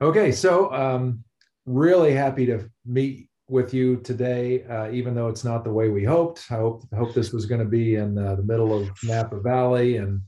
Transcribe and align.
Okay, 0.00 0.30
so 0.30 0.72
um, 0.72 1.24
really 1.66 2.12
happy 2.12 2.46
to 2.46 2.70
meet 2.86 3.28
with 3.48 3.74
you 3.74 3.96
today, 3.96 4.62
uh, 4.64 4.90
even 4.92 5.12
though 5.12 5.26
it's 5.26 5.42
not 5.42 5.64
the 5.64 5.72
way 5.72 5.88
we 5.88 6.04
hoped. 6.04 6.44
I 6.50 6.54
hope 6.54 6.84
hope 6.94 7.14
this 7.14 7.32
was 7.32 7.46
going 7.46 7.60
to 7.60 7.66
be 7.66 7.96
in 7.96 8.16
uh, 8.16 8.36
the 8.36 8.44
middle 8.44 8.72
of 8.80 8.90
Napa 9.02 9.40
Valley 9.40 9.96
and 9.96 10.20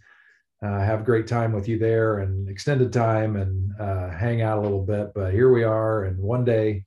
uh, 0.60 0.80
have 0.80 1.02
a 1.02 1.04
great 1.04 1.28
time 1.28 1.52
with 1.52 1.68
you 1.68 1.78
there 1.78 2.18
and 2.18 2.48
extended 2.48 2.92
time 2.92 3.36
and 3.36 3.72
uh, 3.78 4.10
hang 4.10 4.42
out 4.42 4.58
a 4.58 4.60
little 4.60 4.84
bit. 4.84 5.12
But 5.14 5.32
here 5.32 5.52
we 5.52 5.62
are, 5.62 6.04
and 6.04 6.18
one 6.18 6.44
day, 6.44 6.84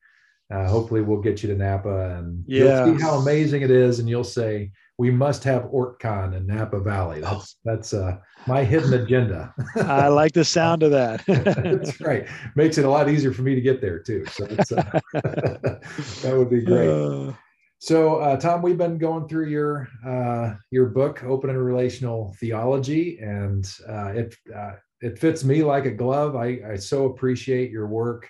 uh, 0.54 0.68
hopefully, 0.68 1.02
we'll 1.02 1.22
get 1.22 1.42
you 1.42 1.50
to 1.50 1.56
Napa 1.56 2.18
and 2.18 2.44
yeah. 2.48 2.86
you'll 2.86 2.98
see 2.98 3.04
how 3.04 3.16
amazing 3.16 3.64
it 3.64 3.72
is, 3.72 4.00
and 4.00 4.08
you'll 4.08 4.24
say, 4.24 4.72
we 4.98 5.10
must 5.10 5.44
have 5.44 5.64
OrtCon 5.64 6.38
in 6.38 6.46
Napa 6.46 6.80
Valley. 6.80 7.22
That's 7.22 7.58
that's 7.66 7.94
uh, 7.94 8.18
my 8.46 8.64
hidden 8.64 8.94
agenda. 8.94 9.54
I 9.76 10.08
like 10.10 10.34
the 10.34 10.46
sound 10.46 10.84
of 10.84 10.92
that. 10.92 11.24
that's 11.28 12.00
right. 12.00 12.28
Makes 12.56 12.78
it 12.78 12.86
a 12.86 12.90
lot 12.90 13.10
easier 13.10 13.34
for 13.34 13.42
me 13.42 13.56
to 13.56 13.62
get 13.62 13.82
there 13.82 14.00
too. 14.00 14.26
So 14.28 14.46
uh, 14.46 15.00
that 15.14 16.34
would 16.36 16.50
be 16.50 16.62
great. 16.62 16.90
Uh, 16.90 17.34
so, 17.80 18.16
uh, 18.20 18.38
Tom, 18.38 18.62
we've 18.62 18.78
been 18.78 18.98
going 18.98 19.28
through 19.28 19.48
your 19.48 19.90
uh, 20.06 20.54
your 20.72 20.86
book, 20.86 21.24
Open 21.24 21.50
and 21.50 21.60
Relational 21.60 22.34
Theology, 22.40 23.20
and 23.20 23.70
uh, 23.90 24.14
it 24.16 24.36
uh, 24.56 24.74
it 25.02 25.20
fits 25.20 25.44
me 25.44 25.64
like 25.64 25.86
a 25.86 25.92
glove. 25.92 26.38
I, 26.38 26.62
I 26.66 26.76
so 26.78 27.08
appreciate 27.08 27.72
your 27.72 27.88
work, 27.88 28.30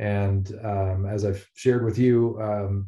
and 0.00 0.58
um, 0.64 1.06
as 1.06 1.24
I've 1.26 1.46
shared 1.54 1.84
with 1.84 1.98
you. 1.98 2.40
Um, 2.40 2.86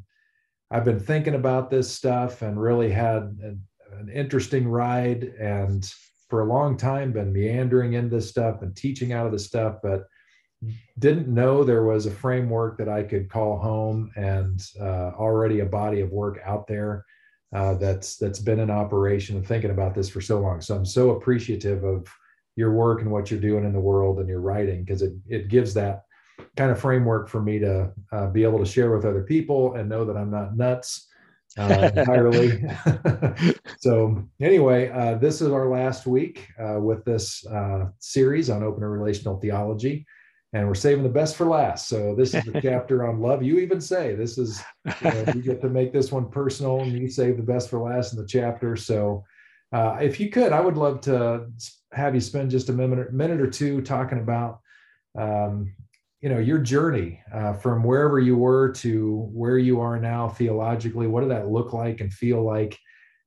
I've 0.71 0.87
been 0.87 0.99
thinking 0.99 1.35
about 1.35 1.71
this 1.71 1.93
stuff 1.93 2.41
and 2.41 2.61
really 2.61 2.91
had 2.91 3.23
an, 3.43 3.63
an 3.93 4.09
interesting 4.09 4.67
ride 4.67 5.25
and 5.39 5.85
for 6.31 6.41
a 6.41 6.47
long 6.47 6.79
time 6.79 7.13
been 7.13 7.31
meandering 7.31 7.93
in 7.93 8.09
this 8.09 8.31
stuff 8.31 8.63
and 8.63 8.75
teaching 8.75 9.13
out 9.13 9.27
of 9.27 9.33
the 9.33 9.39
stuff, 9.39 9.77
but 9.83 10.07
didn't 10.99 11.29
know 11.29 11.63
there 11.63 11.85
was 11.85 12.07
a 12.07 12.11
framework 12.11 12.79
that 12.79 12.89
I 12.89 13.03
could 13.03 13.29
call 13.29 13.59
home 13.59 14.11
and 14.17 14.63
uh, 14.81 15.11
already 15.19 15.61
a 15.61 15.67
body 15.67 16.01
of 16.01 16.11
work 16.11 16.39
out 16.47 16.67
there 16.67 17.05
uh, 17.55 17.75
that's 17.75 18.17
that's 18.17 18.39
been 18.39 18.61
in 18.61 18.71
operation 18.71 19.37
and 19.37 19.47
thinking 19.47 19.73
about 19.73 19.95
this 19.95 20.09
for 20.09 20.23
so 20.23 20.41
long. 20.41 20.63
So 20.63 20.75
I'm 20.75 20.87
so 20.87 21.11
appreciative 21.11 21.85
of 21.85 22.09
your 22.57 22.73
work 22.73 23.03
and 23.03 23.11
what 23.11 23.31
you're 23.31 23.41
doing 23.41 23.65
in 23.65 23.75
the 23.75 23.81
world 23.81 24.19
and 24.19 24.29
your 24.29 24.41
writing 24.41 24.85
because 24.85 25.03
it 25.03 25.13
it 25.29 25.49
gives 25.49 25.75
that 25.75 26.05
kind 26.57 26.71
of 26.71 26.81
framework 26.81 27.29
for 27.29 27.43
me 27.43 27.59
to 27.59 27.93
uh, 28.13 28.29
be 28.29 28.43
able 28.43 28.59
to 28.59 28.67
share 28.67 28.95
with 28.95 29.05
other 29.05 29.23
people 29.23 29.75
and 29.75 29.89
know 29.89 30.05
that 30.05 30.17
I'm 30.17 30.31
not 30.31 30.57
nuts 30.57 31.09
uh, 31.59 31.91
entirely. 31.97 32.65
so, 33.79 34.23
anyway, 34.41 34.91
uh, 34.91 35.17
this 35.17 35.41
is 35.41 35.51
our 35.51 35.69
last 35.69 36.07
week 36.07 36.49
uh, 36.59 36.81
with 36.81 37.05
this 37.05 37.47
uh, 37.47 37.87
series 37.99 38.51
on 38.51 38.63
open 38.63 38.83
and 38.83 38.93
relational 38.93 39.39
theology. 39.41 40.07
And 40.55 40.69
we're 40.69 40.75
saving 40.75 41.03
the 41.03 41.09
best 41.09 41.37
for 41.37 41.47
last. 41.47 41.89
So, 41.89 42.15
this 42.15 42.35
is 42.35 42.45
the 42.45 42.61
chapter 42.63 43.09
on 43.09 43.21
love. 43.21 43.43
You 43.43 43.59
even 43.59 43.81
say 43.81 44.15
this 44.15 44.37
is, 44.39 44.63
you, 44.85 45.11
know, 45.11 45.25
you 45.35 45.43
get 45.43 45.63
to 45.63 45.69
make 45.69 45.93
this 45.93 46.13
one 46.13 46.29
personal 46.29 46.81
and 46.81 46.93
you 46.93 47.09
save 47.09 47.39
the 47.39 47.43
best 47.43 47.71
for 47.71 47.81
last 47.81 48.13
in 48.13 48.19
the 48.19 48.27
chapter. 48.27 48.77
So, 48.77 49.25
uh, 49.73 49.97
if 50.03 50.21
you 50.21 50.29
could, 50.29 50.53
I 50.53 50.61
would 50.61 50.77
love 50.77 51.01
to 51.03 51.47
have 51.93 52.15
you 52.15 52.21
spend 52.21 52.51
just 52.51 52.69
a 52.69 52.73
minute, 52.73 53.13
minute 53.13 53.41
or 53.41 53.49
two 53.49 53.81
talking 53.81 54.19
about 54.19 54.61
um, 55.19 55.73
you 56.23 56.29
know 56.29 56.39
your 56.39 56.59
journey 56.59 57.21
uh, 57.35 57.53
from 57.53 57.83
wherever 57.83 58.21
you 58.21 58.37
were 58.37 58.71
to 58.71 59.29
where 59.33 59.59
you 59.59 59.81
are 59.81 59.99
now 59.99 60.29
theologically 60.29 61.09
what 61.09 61.21
did 61.21 61.31
that 61.31 61.49
look 61.49 61.73
like 61.73 62.01
and 62.01 62.13
feel 62.13 62.43
like? 62.43 62.79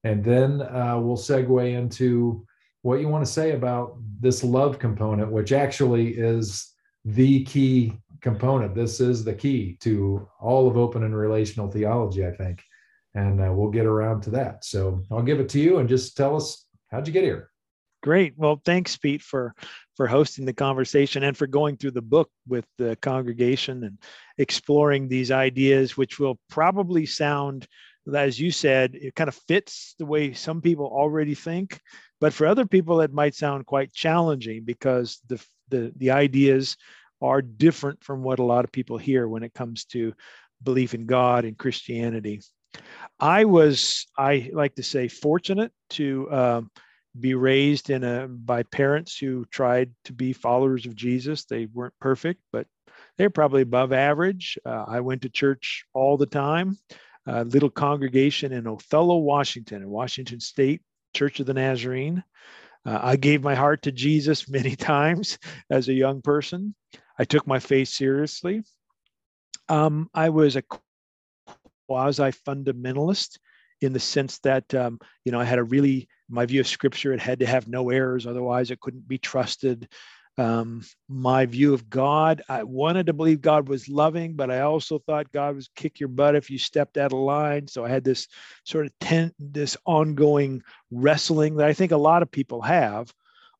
And 0.06 0.24
then 0.24 0.62
uh, 0.62 0.98
we'll 1.00 1.18
segue 1.18 1.74
into 1.74 2.46
what 2.84 3.02
you 3.02 3.10
want 3.10 3.26
to 3.26 3.32
say 3.32 3.52
about 3.52 3.98
this 4.20 4.44
love 4.44 4.80
component 4.80 5.32
which 5.32 5.52
actually 5.52 6.16
is 6.16 6.74
the 7.04 7.44
key 7.44 7.94
component. 8.22 8.74
This 8.74 9.00
is 9.00 9.24
the 9.24 9.34
key 9.34 9.78
to 9.82 10.28
all 10.40 10.68
of 10.68 10.78
open 10.78 11.04
and 11.04 11.16
relational 11.16 11.70
theology 11.70 12.26
i 12.26 12.32
think. 12.32 12.64
And 13.14 13.42
uh, 13.42 13.52
we'll 13.54 13.72
get 13.72 13.86
around 13.86 14.22
to 14.22 14.30
that. 14.32 14.64
So 14.64 15.04
i'll 15.12 15.22
give 15.22 15.42
it 15.42 15.50
to 15.50 15.60
you 15.60 15.80
and 15.80 15.90
just 15.90 16.16
tell 16.16 16.38
us 16.38 16.66
how'd 16.92 17.08
you 17.08 17.14
get 17.14 17.26
here? 17.26 17.50
Great. 18.02 18.36
Well, 18.38 18.62
thanks, 18.64 18.96
Pete, 18.96 19.24
for 19.24 19.56
for 19.96 20.08
hosting 20.08 20.46
the 20.46 20.54
conversation 20.54 21.24
and 21.24 21.38
for 21.38 21.48
going 21.48 21.78
through 21.78 21.92
the 21.92 22.02
book 22.02 22.30
with 22.48 22.66
the 22.78 22.96
congregation 22.98 23.84
and 23.84 23.98
exploring 24.38 25.08
these 25.08 25.32
ideas, 25.32 25.96
which 25.96 26.20
will 26.20 26.38
probably 26.50 27.06
sound, 27.06 27.68
as 28.14 28.40
you 28.40 28.52
said, 28.52 28.96
it 28.96 29.16
kind 29.16 29.28
of 29.28 29.36
fits 29.48 29.96
the 29.98 30.06
way 30.06 30.34
some 30.34 30.62
people 30.62 30.86
already 30.86 31.34
think, 31.34 31.80
but 32.20 32.34
for 32.34 32.48
other 32.48 32.66
people, 32.66 33.02
it 33.02 33.14
might 33.14 33.36
sound 33.36 33.66
quite 33.66 33.94
challenging 33.94 34.64
because 34.64 35.20
the 35.28 35.44
the 35.70 35.92
the 35.96 36.12
ideas 36.12 36.78
are 37.22 37.42
different 37.42 38.04
from 38.04 38.22
what 38.22 38.40
a 38.40 38.44
lot 38.44 38.66
of 38.66 38.72
people 38.72 38.98
hear 38.98 39.28
when 39.28 39.44
it 39.44 39.54
comes 39.54 39.86
to 39.86 40.14
belief 40.62 40.94
in 40.94 41.06
God 41.06 41.46
and 41.46 41.58
Christianity. 41.58 42.42
I 43.20 43.46
was, 43.46 44.06
I 44.18 44.50
like 44.54 44.76
to 44.76 44.84
say, 44.84 45.08
fortunate 45.08 45.72
to. 45.92 46.32
Um, 46.32 46.72
be 47.20 47.34
raised 47.34 47.90
in 47.90 48.04
a 48.04 48.28
by 48.28 48.64
parents 48.64 49.18
who 49.18 49.46
tried 49.46 49.92
to 50.06 50.14
be 50.14 50.34
followers 50.34 50.86
of 50.86 50.96
Jesus. 50.96 51.46
They 51.46 51.68
weren't 51.68 51.94
perfect, 52.00 52.42
but 52.52 52.68
they're 53.18 53.30
probably 53.30 53.62
above 53.62 53.94
average. 53.94 54.58
Uh, 54.66 54.86
I 54.88 55.00
went 55.00 55.22
to 55.24 55.30
church 55.30 55.86
all 55.94 56.18
the 56.18 56.26
time. 56.26 56.78
A 57.28 57.44
little 57.44 57.72
congregation 57.72 58.52
in 58.52 58.68
Othello, 58.68 59.18
Washington, 59.18 59.82
in 59.82 59.90
Washington 59.90 60.40
State 60.40 60.82
Church 61.16 61.40
of 61.40 61.48
the 61.48 61.56
Nazarene. 61.56 62.24
Uh, 62.86 63.00
I 63.02 63.16
gave 63.16 63.42
my 63.42 63.56
heart 63.56 63.82
to 63.84 63.92
Jesus 63.92 64.48
many 64.50 64.76
times 64.76 65.40
as 65.70 65.88
a 65.88 65.94
young 65.94 66.22
person. 66.22 66.76
I 67.18 67.24
took 67.24 67.48
my 67.48 67.60
faith 67.60 67.88
seriously. 67.88 68.62
Um, 69.70 70.10
I 70.14 70.30
was 70.30 70.56
a 70.56 70.64
quasi 71.88 72.32
fundamentalist 72.32 73.40
in 73.82 73.94
the 73.94 74.00
sense 74.00 74.40
that 74.40 74.74
um, 74.74 75.00
you 75.24 75.32
know 75.32 75.40
I 75.40 75.46
had 75.46 75.60
a 75.60 75.64
really 75.64 76.08
my 76.30 76.46
view 76.46 76.60
of 76.60 76.68
scripture 76.68 77.14
it 77.14 77.20
had 77.20 77.40
to 77.40 77.46
have 77.46 77.68
no 77.68 77.90
errors 77.90 78.26
otherwise 78.26 78.72
it 78.72 78.80
couldn't 78.80 79.08
be 79.08 79.18
trusted. 79.18 79.88
Um, 80.38 80.84
my 81.08 81.46
view 81.46 81.74
of 81.74 81.90
god 81.90 82.42
i 82.50 82.62
wanted 82.64 83.06
to 83.06 83.14
believe 83.14 83.40
god 83.40 83.70
was 83.70 83.88
loving 83.88 84.36
but 84.36 84.52
i 84.52 84.60
also 84.60 85.00
thought 85.00 85.32
god 85.32 85.56
was 85.56 85.70
kick 85.78 85.98
your 85.98 86.10
butt 86.10 86.36
if 86.36 86.50
you 86.50 86.58
stepped 86.58 86.98
out 86.98 87.14
of 87.14 87.20
line. 87.20 87.70
So 87.70 87.86
i 87.86 87.90
had 87.90 88.04
this 88.04 88.28
sort 88.66 88.86
of 88.86 88.92
ten, 89.00 89.32
this 89.40 89.78
ongoing 89.86 90.62
wrestling 90.92 91.56
that 91.56 91.68
i 91.68 91.74
think 91.74 91.94
a 91.94 91.98
lot 91.98 92.22
of 92.22 92.32
people 92.32 92.62
have 92.62 93.14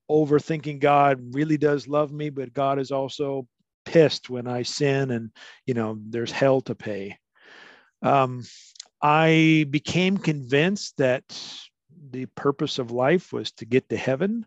over 0.10 0.38
thinking 0.38 0.80
god 0.80 1.34
really 1.34 1.58
does 1.58 1.88
love 1.88 2.12
me 2.12 2.30
but 2.30 2.54
god 2.54 2.78
is 2.78 2.92
also 2.92 3.48
pissed 3.86 4.30
when 4.30 4.46
i 4.46 4.62
sin 4.62 5.12
and 5.12 5.32
you 5.66 5.74
know 5.74 5.98
there's 6.10 6.32
hell 6.32 6.60
to 6.60 6.76
pay. 6.76 7.18
Um, 8.02 8.44
I 9.02 9.66
became 9.70 10.18
convinced 10.18 10.98
that 10.98 11.24
the 12.12 12.26
purpose 12.28 12.80
of 12.80 12.92
life 12.92 13.34
was 13.34 13.52
to 13.54 13.66
get 13.66 13.90
to 13.90 13.98
heaven 13.98 14.46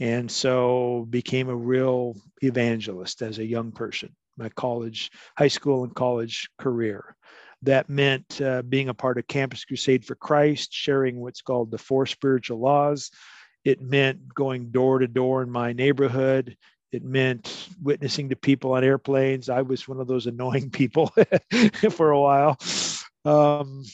and 0.00 0.30
so 0.30 1.06
became 1.08 1.48
a 1.48 1.56
real 1.56 2.16
evangelist 2.42 3.22
as 3.22 3.38
a 3.38 3.44
young 3.44 3.72
person 3.72 4.14
my 4.36 4.48
college 4.50 5.10
high 5.36 5.48
school 5.48 5.84
and 5.84 5.94
college 5.94 6.48
career. 6.58 7.16
That 7.62 7.88
meant 7.88 8.40
uh, 8.40 8.62
being 8.62 8.88
a 8.88 8.94
part 8.94 9.18
of 9.18 9.26
campus 9.26 9.64
crusade 9.64 10.04
for 10.04 10.14
christ 10.14 10.72
sharing 10.72 11.20
what's 11.20 11.42
called 11.42 11.70
the 11.70 11.78
four 11.78 12.06
spiritual 12.06 12.58
laws. 12.58 13.10
It 13.64 13.80
meant 13.80 14.34
going 14.34 14.70
door 14.70 14.98
to 14.98 15.08
door 15.08 15.42
in 15.42 15.50
my 15.50 15.72
neighborhood. 15.72 16.56
It 16.92 17.02
meant 17.02 17.68
witnessing 17.82 18.28
to 18.28 18.36
people 18.36 18.72
on 18.72 18.84
airplanes. 18.84 19.48
I 19.48 19.62
was 19.62 19.88
one 19.88 20.00
of 20.00 20.06
those 20.06 20.26
annoying 20.26 20.70
people 20.70 21.12
for 21.90 22.10
a 22.10 22.20
while. 22.20 22.58
Um, 23.24 23.84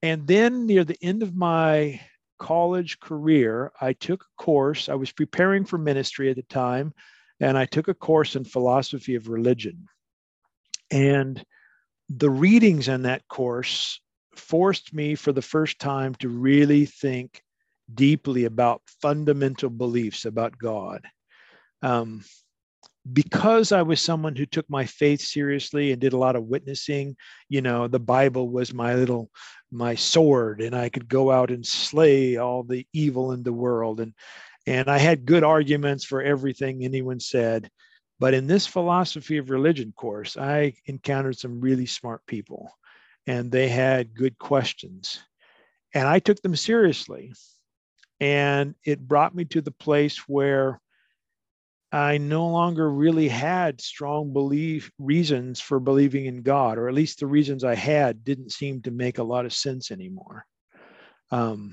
and 0.00 0.26
then 0.26 0.66
near 0.66 0.84
the 0.84 0.98
end 1.02 1.22
of 1.22 1.34
my 1.34 2.00
college 2.44 3.00
career, 3.00 3.72
I 3.80 3.94
took 3.94 4.22
a 4.22 4.42
course. 4.42 4.90
I 4.90 4.94
was 4.96 5.10
preparing 5.10 5.64
for 5.64 5.78
ministry 5.78 6.28
at 6.28 6.36
the 6.36 6.42
time, 6.42 6.92
and 7.40 7.56
I 7.56 7.64
took 7.64 7.88
a 7.88 7.94
course 7.94 8.36
in 8.36 8.44
philosophy 8.44 9.14
of 9.14 9.28
religion. 9.28 9.86
And 10.90 11.42
the 12.10 12.28
readings 12.28 12.88
in 12.88 13.04
that 13.04 13.26
course 13.28 13.98
forced 14.36 14.92
me 14.92 15.14
for 15.14 15.32
the 15.32 15.40
first 15.40 15.78
time 15.78 16.14
to 16.16 16.28
really 16.28 16.84
think 16.84 17.42
deeply 17.94 18.44
about 18.44 18.82
fundamental 19.00 19.70
beliefs 19.70 20.26
about 20.26 20.58
God. 20.58 21.00
Um, 21.80 22.24
because 23.12 23.72
I 23.72 23.82
was 23.82 24.00
someone 24.00 24.34
who 24.34 24.46
took 24.46 24.68
my 24.70 24.86
faith 24.86 25.20
seriously 25.20 25.92
and 25.92 26.00
did 26.00 26.14
a 26.14 26.18
lot 26.18 26.36
of 26.36 26.44
witnessing, 26.44 27.16
you 27.48 27.60
know, 27.60 27.86
the 27.86 27.98
Bible 27.98 28.48
was 28.48 28.72
my 28.72 28.94
little 28.94 29.30
my 29.70 29.94
sword 29.94 30.60
and 30.60 30.74
I 30.74 30.88
could 30.88 31.08
go 31.08 31.30
out 31.30 31.50
and 31.50 31.66
slay 31.66 32.36
all 32.36 32.62
the 32.62 32.86
evil 32.92 33.32
in 33.32 33.42
the 33.42 33.52
world 33.52 34.00
and 34.00 34.14
and 34.66 34.88
I 34.88 34.96
had 34.96 35.26
good 35.26 35.44
arguments 35.44 36.04
for 36.04 36.22
everything 36.22 36.84
anyone 36.84 37.20
said. 37.20 37.68
But 38.18 38.32
in 38.32 38.46
this 38.46 38.66
philosophy 38.66 39.36
of 39.36 39.50
religion 39.50 39.92
course, 39.92 40.38
I 40.38 40.74
encountered 40.86 41.38
some 41.38 41.60
really 41.60 41.84
smart 41.84 42.24
people 42.26 42.70
and 43.26 43.52
they 43.52 43.68
had 43.68 44.14
good 44.14 44.38
questions. 44.38 45.20
And 45.92 46.08
I 46.08 46.18
took 46.18 46.40
them 46.40 46.56
seriously. 46.56 47.34
And 48.20 48.74
it 48.84 49.06
brought 49.06 49.34
me 49.34 49.44
to 49.46 49.60
the 49.60 49.72
place 49.72 50.28
where 50.28 50.80
I 51.94 52.18
no 52.18 52.48
longer 52.48 52.90
really 52.90 53.28
had 53.28 53.80
strong 53.80 54.32
belief 54.32 54.90
reasons 54.98 55.60
for 55.60 55.78
believing 55.78 56.26
in 56.26 56.42
God, 56.42 56.76
or 56.76 56.88
at 56.88 56.94
least 56.94 57.20
the 57.20 57.28
reasons 57.28 57.62
I 57.62 57.76
had 57.76 58.24
didn't 58.24 58.50
seem 58.50 58.82
to 58.82 58.90
make 58.90 59.18
a 59.18 59.22
lot 59.22 59.46
of 59.46 59.52
sense 59.52 59.92
anymore. 59.92 60.44
Um, 61.30 61.72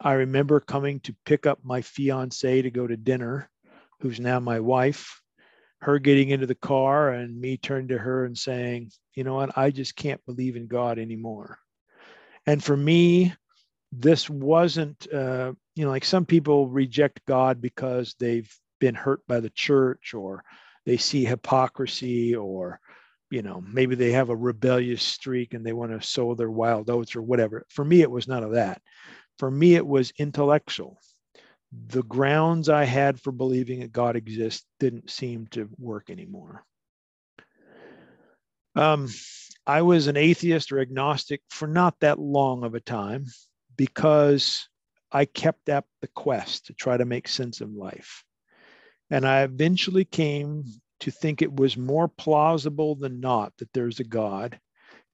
I 0.00 0.14
remember 0.14 0.60
coming 0.60 1.00
to 1.00 1.14
pick 1.26 1.44
up 1.44 1.58
my 1.62 1.82
fiance 1.82 2.62
to 2.62 2.70
go 2.70 2.86
to 2.86 2.96
dinner, 2.96 3.50
who's 4.00 4.18
now 4.18 4.40
my 4.40 4.58
wife, 4.58 5.20
her 5.82 5.98
getting 5.98 6.30
into 6.30 6.46
the 6.46 6.54
car 6.54 7.10
and 7.10 7.38
me 7.38 7.58
turning 7.58 7.88
to 7.88 7.98
her 7.98 8.24
and 8.24 8.38
saying, 8.38 8.90
you 9.14 9.22
know 9.22 9.34
what, 9.34 9.58
I 9.58 9.70
just 9.70 9.94
can't 9.94 10.24
believe 10.24 10.56
in 10.56 10.66
God 10.66 10.98
anymore. 10.98 11.58
And 12.46 12.64
for 12.64 12.74
me, 12.74 13.34
this 13.92 14.30
wasn't, 14.30 15.06
uh, 15.12 15.52
you 15.74 15.84
know, 15.84 15.90
like 15.90 16.06
some 16.06 16.24
people 16.24 16.68
reject 16.68 17.20
God 17.26 17.60
because 17.60 18.14
they've 18.18 18.50
been 18.78 18.94
hurt 18.94 19.26
by 19.26 19.40
the 19.40 19.50
church 19.50 20.14
or 20.14 20.44
they 20.86 20.96
see 20.96 21.24
hypocrisy 21.24 22.34
or, 22.34 22.80
you 23.30 23.42
know, 23.42 23.62
maybe 23.66 23.94
they 23.94 24.12
have 24.12 24.30
a 24.30 24.36
rebellious 24.36 25.02
streak 25.02 25.54
and 25.54 25.64
they 25.64 25.72
want 25.72 25.92
to 25.92 26.06
sow 26.06 26.34
their 26.34 26.50
wild 26.50 26.90
oats 26.90 27.16
or 27.16 27.22
whatever. 27.22 27.64
For 27.68 27.84
me, 27.84 28.02
it 28.02 28.10
was 28.10 28.28
none 28.28 28.42
of 28.42 28.52
that. 28.52 28.80
For 29.38 29.50
me, 29.50 29.74
it 29.74 29.86
was 29.86 30.12
intellectual 30.18 30.98
the 31.72 32.02
grounds 32.02 32.68
I 32.68 32.84
had 32.84 33.20
for 33.20 33.32
believing 33.32 33.80
that 33.80 33.92
God 33.92 34.16
exists 34.16 34.66
didn't 34.80 35.10
seem 35.10 35.46
to 35.48 35.68
work 35.78 36.10
anymore. 36.10 36.64
Um, 38.74 39.08
I 39.66 39.82
was 39.82 40.06
an 40.06 40.16
atheist 40.16 40.72
or 40.72 40.80
agnostic 40.80 41.42
for 41.50 41.68
not 41.68 41.98
that 42.00 42.18
long 42.18 42.64
of 42.64 42.74
a 42.74 42.80
time 42.80 43.26
because 43.76 44.68
I 45.10 45.24
kept 45.24 45.68
up 45.68 45.86
the 46.00 46.08
quest 46.08 46.66
to 46.66 46.74
try 46.74 46.96
to 46.96 47.04
make 47.04 47.28
sense 47.28 47.60
of 47.60 47.72
life. 47.72 48.24
And 49.10 49.26
I 49.26 49.42
eventually 49.42 50.04
came 50.04 50.64
to 51.00 51.10
think 51.10 51.40
it 51.40 51.54
was 51.54 51.76
more 51.76 52.08
plausible 52.08 52.94
than 52.94 53.20
not 53.20 53.56
that 53.58 53.72
there's 53.72 54.00
a 54.00 54.04
God 54.04 54.58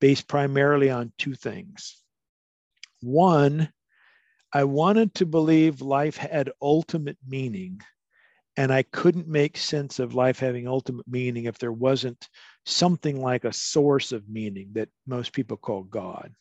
based 0.01 0.29
primarily 0.29 0.91
on 0.91 1.13
two 1.19 1.35
things. 1.35 1.97
One, 3.01 3.73
I 4.53 4.65
wanted 4.65 5.15
to 5.15 5.27
believe 5.27 5.81
life 5.81 6.17
had 6.17 6.53
ultimate 6.61 7.19
meaning, 7.27 7.81
and 8.57 8.73
I 8.73 8.83
couldn't 8.83 9.29
make 9.29 9.57
sense 9.57 9.99
of 9.99 10.15
life 10.15 10.39
having 10.39 10.69
ultimate 10.69 11.07
meaning 11.09 11.45
if 11.45 11.59
there 11.59 11.73
wasn't 11.73 12.29
something 12.65 13.21
like 13.21 13.45
a 13.45 13.53
source 13.53 14.13
of 14.13 14.29
meaning 14.29 14.71
that 14.73 14.89
most 15.07 15.33
people 15.33 15.57
call 15.57 15.83
God. 15.83 16.33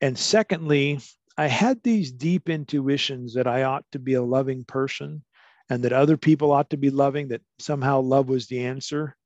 And 0.00 0.18
secondly, 0.18 1.00
I 1.36 1.48
had 1.48 1.82
these 1.82 2.12
deep 2.12 2.48
intuitions 2.48 3.34
that 3.34 3.46
I 3.46 3.64
ought 3.64 3.84
to 3.92 3.98
be 3.98 4.14
a 4.14 4.22
loving 4.22 4.64
person 4.64 5.24
and 5.70 5.82
that 5.84 5.92
other 5.92 6.16
people 6.16 6.52
ought 6.52 6.70
to 6.70 6.76
be 6.76 6.90
loving, 6.90 7.28
that 7.28 7.42
somehow 7.58 8.00
love 8.00 8.28
was 8.28 8.46
the 8.46 8.64
answer. 8.64 9.16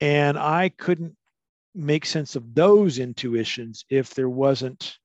And 0.00 0.38
I 0.38 0.70
couldn't 0.70 1.16
make 1.74 2.06
sense 2.06 2.36
of 2.36 2.54
those 2.54 2.98
intuitions 2.98 3.84
if 3.90 4.14
there 4.14 4.28
wasn't, 4.28 4.98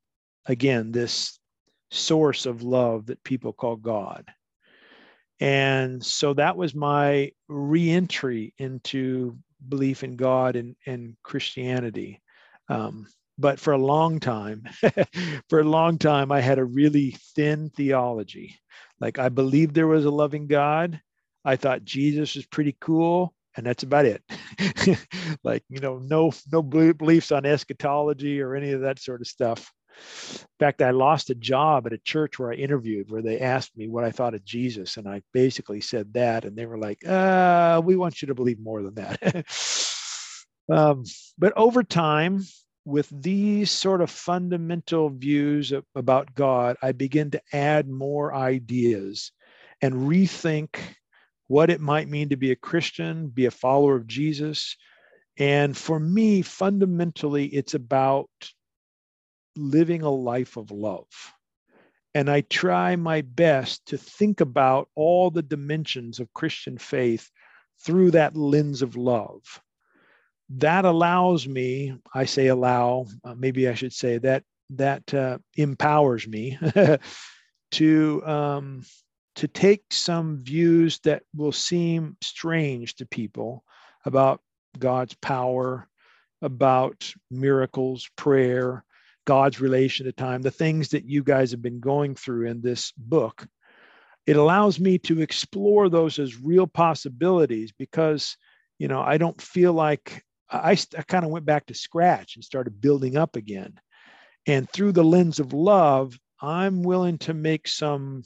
again, 0.45 0.91
this 0.91 1.37
source 1.91 2.45
of 2.45 2.63
love 2.63 3.07
that 3.07 3.23
people 3.23 3.53
call 3.53 3.75
God. 3.75 4.25
And 5.39 6.03
so 6.03 6.33
that 6.35 6.55
was 6.55 6.73
my 6.73 7.31
reentry 7.49 8.53
into 8.57 9.37
belief 9.67 10.03
in 10.03 10.15
God 10.15 10.55
and, 10.55 10.75
and 10.85 11.17
Christianity. 11.23 12.21
Um, 12.69 13.07
but 13.37 13.59
for 13.59 13.73
a 13.73 13.77
long 13.77 14.19
time, 14.19 14.63
for 15.49 15.59
a 15.59 15.63
long 15.63 15.97
time, 15.97 16.31
I 16.31 16.41
had 16.41 16.59
a 16.59 16.65
really 16.65 17.17
thin 17.35 17.69
theology. 17.69 18.59
Like 18.99 19.19
I 19.19 19.29
believed 19.29 19.73
there 19.73 19.87
was 19.87 20.05
a 20.05 20.11
loving 20.11 20.47
God. 20.47 21.01
I 21.43 21.55
thought 21.55 21.83
Jesus 21.83 22.35
was 22.35 22.45
pretty 22.45 22.77
cool, 22.79 23.33
and 23.57 23.65
that's 23.65 23.83
about 23.83 24.05
it. 24.05 24.23
like 25.43 25.63
you 25.69 25.79
know, 25.79 25.97
no 25.99 26.31
no 26.51 26.61
beliefs 26.61 27.31
on 27.31 27.45
eschatology 27.45 28.41
or 28.41 28.55
any 28.55 28.71
of 28.71 28.81
that 28.81 28.99
sort 28.99 29.21
of 29.21 29.27
stuff. 29.27 29.71
In 30.41 30.47
fact, 30.59 30.81
I 30.81 30.91
lost 30.91 31.29
a 31.29 31.35
job 31.35 31.85
at 31.85 31.93
a 31.93 31.97
church 31.99 32.39
where 32.39 32.51
I 32.51 32.55
interviewed, 32.55 33.11
where 33.11 33.21
they 33.21 33.39
asked 33.39 33.75
me 33.77 33.87
what 33.87 34.03
I 34.03 34.11
thought 34.11 34.33
of 34.33 34.45
Jesus, 34.45 34.97
and 34.97 35.07
I 35.07 35.21
basically 35.33 35.81
said 35.81 36.13
that, 36.13 36.45
and 36.45 36.55
they 36.55 36.65
were 36.65 36.77
like, 36.77 37.05
uh, 37.05 37.81
"We 37.83 37.95
want 37.95 38.21
you 38.21 38.27
to 38.27 38.35
believe 38.35 38.59
more 38.59 38.81
than 38.81 38.95
that." 38.95 39.45
um, 40.69 41.03
but 41.37 41.53
over 41.55 41.83
time, 41.83 42.43
with 42.85 43.09
these 43.09 43.71
sort 43.71 44.01
of 44.01 44.09
fundamental 44.11 45.09
views 45.09 45.71
about 45.95 46.35
God, 46.35 46.77
I 46.81 46.91
begin 46.91 47.31
to 47.31 47.41
add 47.53 47.87
more 47.87 48.33
ideas 48.33 49.31
and 49.81 49.93
rethink 49.93 50.77
what 51.47 51.69
it 51.69 51.79
might 51.79 52.09
mean 52.09 52.29
to 52.29 52.35
be 52.35 52.51
a 52.51 52.55
Christian, 52.55 53.27
be 53.27 53.45
a 53.45 53.51
follower 53.51 53.95
of 53.95 54.07
Jesus. 54.07 54.75
And 55.37 55.75
for 55.75 55.99
me, 55.99 56.41
fundamentally, 56.41 57.45
it's 57.45 57.73
about 57.73 58.29
living 59.55 60.01
a 60.01 60.09
life 60.09 60.57
of 60.57 60.71
love. 60.71 61.07
And 62.15 62.29
I 62.29 62.41
try 62.41 62.95
my 62.95 63.21
best 63.21 63.87
to 63.87 63.97
think 63.97 64.41
about 64.41 64.89
all 64.95 65.31
the 65.31 65.41
dimensions 65.41 66.19
of 66.19 66.33
Christian 66.33 66.77
faith 66.77 67.29
through 67.83 68.11
that 68.11 68.35
lens 68.35 68.81
of 68.81 68.95
love. 68.95 69.61
That 70.57 70.85
allows 70.85 71.47
me, 71.47 71.95
I 72.13 72.25
say 72.25 72.47
allow, 72.47 73.05
uh, 73.23 73.33
maybe 73.35 73.67
I 73.67 73.73
should 73.73 73.93
say 73.93 74.17
that 74.19 74.43
that 74.71 75.13
uh, 75.13 75.37
empowers 75.55 76.27
me 76.27 76.57
to 77.71 78.25
um, 78.25 78.83
to 79.35 79.47
take 79.47 79.83
some 79.91 80.43
views 80.43 80.99
that 80.99 81.23
will 81.35 81.51
seem 81.51 82.17
strange 82.21 82.95
to 82.95 83.05
people 83.05 83.63
about 84.05 84.41
God's 84.77 85.15
power, 85.15 85.87
about 86.41 87.11
miracles, 87.31 88.09
prayer, 88.15 88.83
God's 89.25 89.59
relation 89.61 90.05
to 90.05 90.11
time, 90.11 90.41
the 90.41 90.51
things 90.51 90.89
that 90.89 91.05
you 91.05 91.23
guys 91.23 91.51
have 91.51 91.61
been 91.61 91.79
going 91.79 92.15
through 92.15 92.47
in 92.47 92.61
this 92.61 92.91
book, 92.97 93.47
it 94.27 94.35
allows 94.35 94.79
me 94.79 94.97
to 94.99 95.21
explore 95.21 95.89
those 95.89 96.19
as 96.19 96.41
real 96.41 96.67
possibilities 96.67 97.71
because, 97.77 98.37
you 98.77 98.87
know, 98.87 99.01
I 99.01 99.17
don't 99.17 99.41
feel 99.41 99.73
like 99.73 100.23
I, 100.49 100.71
I 100.97 101.01
kind 101.03 101.25
of 101.25 101.31
went 101.31 101.45
back 101.45 101.65
to 101.67 101.73
scratch 101.73 102.35
and 102.35 102.43
started 102.43 102.81
building 102.81 103.17
up 103.17 103.35
again. 103.35 103.79
And 104.45 104.69
through 104.69 104.91
the 104.91 105.03
lens 105.03 105.39
of 105.39 105.53
love, 105.53 106.17
I'm 106.41 106.83
willing 106.83 107.17
to 107.19 107.33
make 107.33 107.67
some 107.67 108.23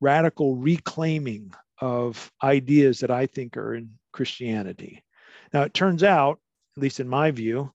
radical 0.00 0.56
reclaiming 0.56 1.52
of 1.80 2.30
ideas 2.42 3.00
that 3.00 3.10
I 3.10 3.26
think 3.26 3.56
are 3.56 3.74
in 3.74 3.90
Christianity. 4.12 5.02
Now, 5.52 5.62
it 5.62 5.74
turns 5.74 6.02
out, 6.02 6.38
at 6.76 6.82
least 6.82 7.00
in 7.00 7.08
my 7.08 7.30
view, 7.30 7.72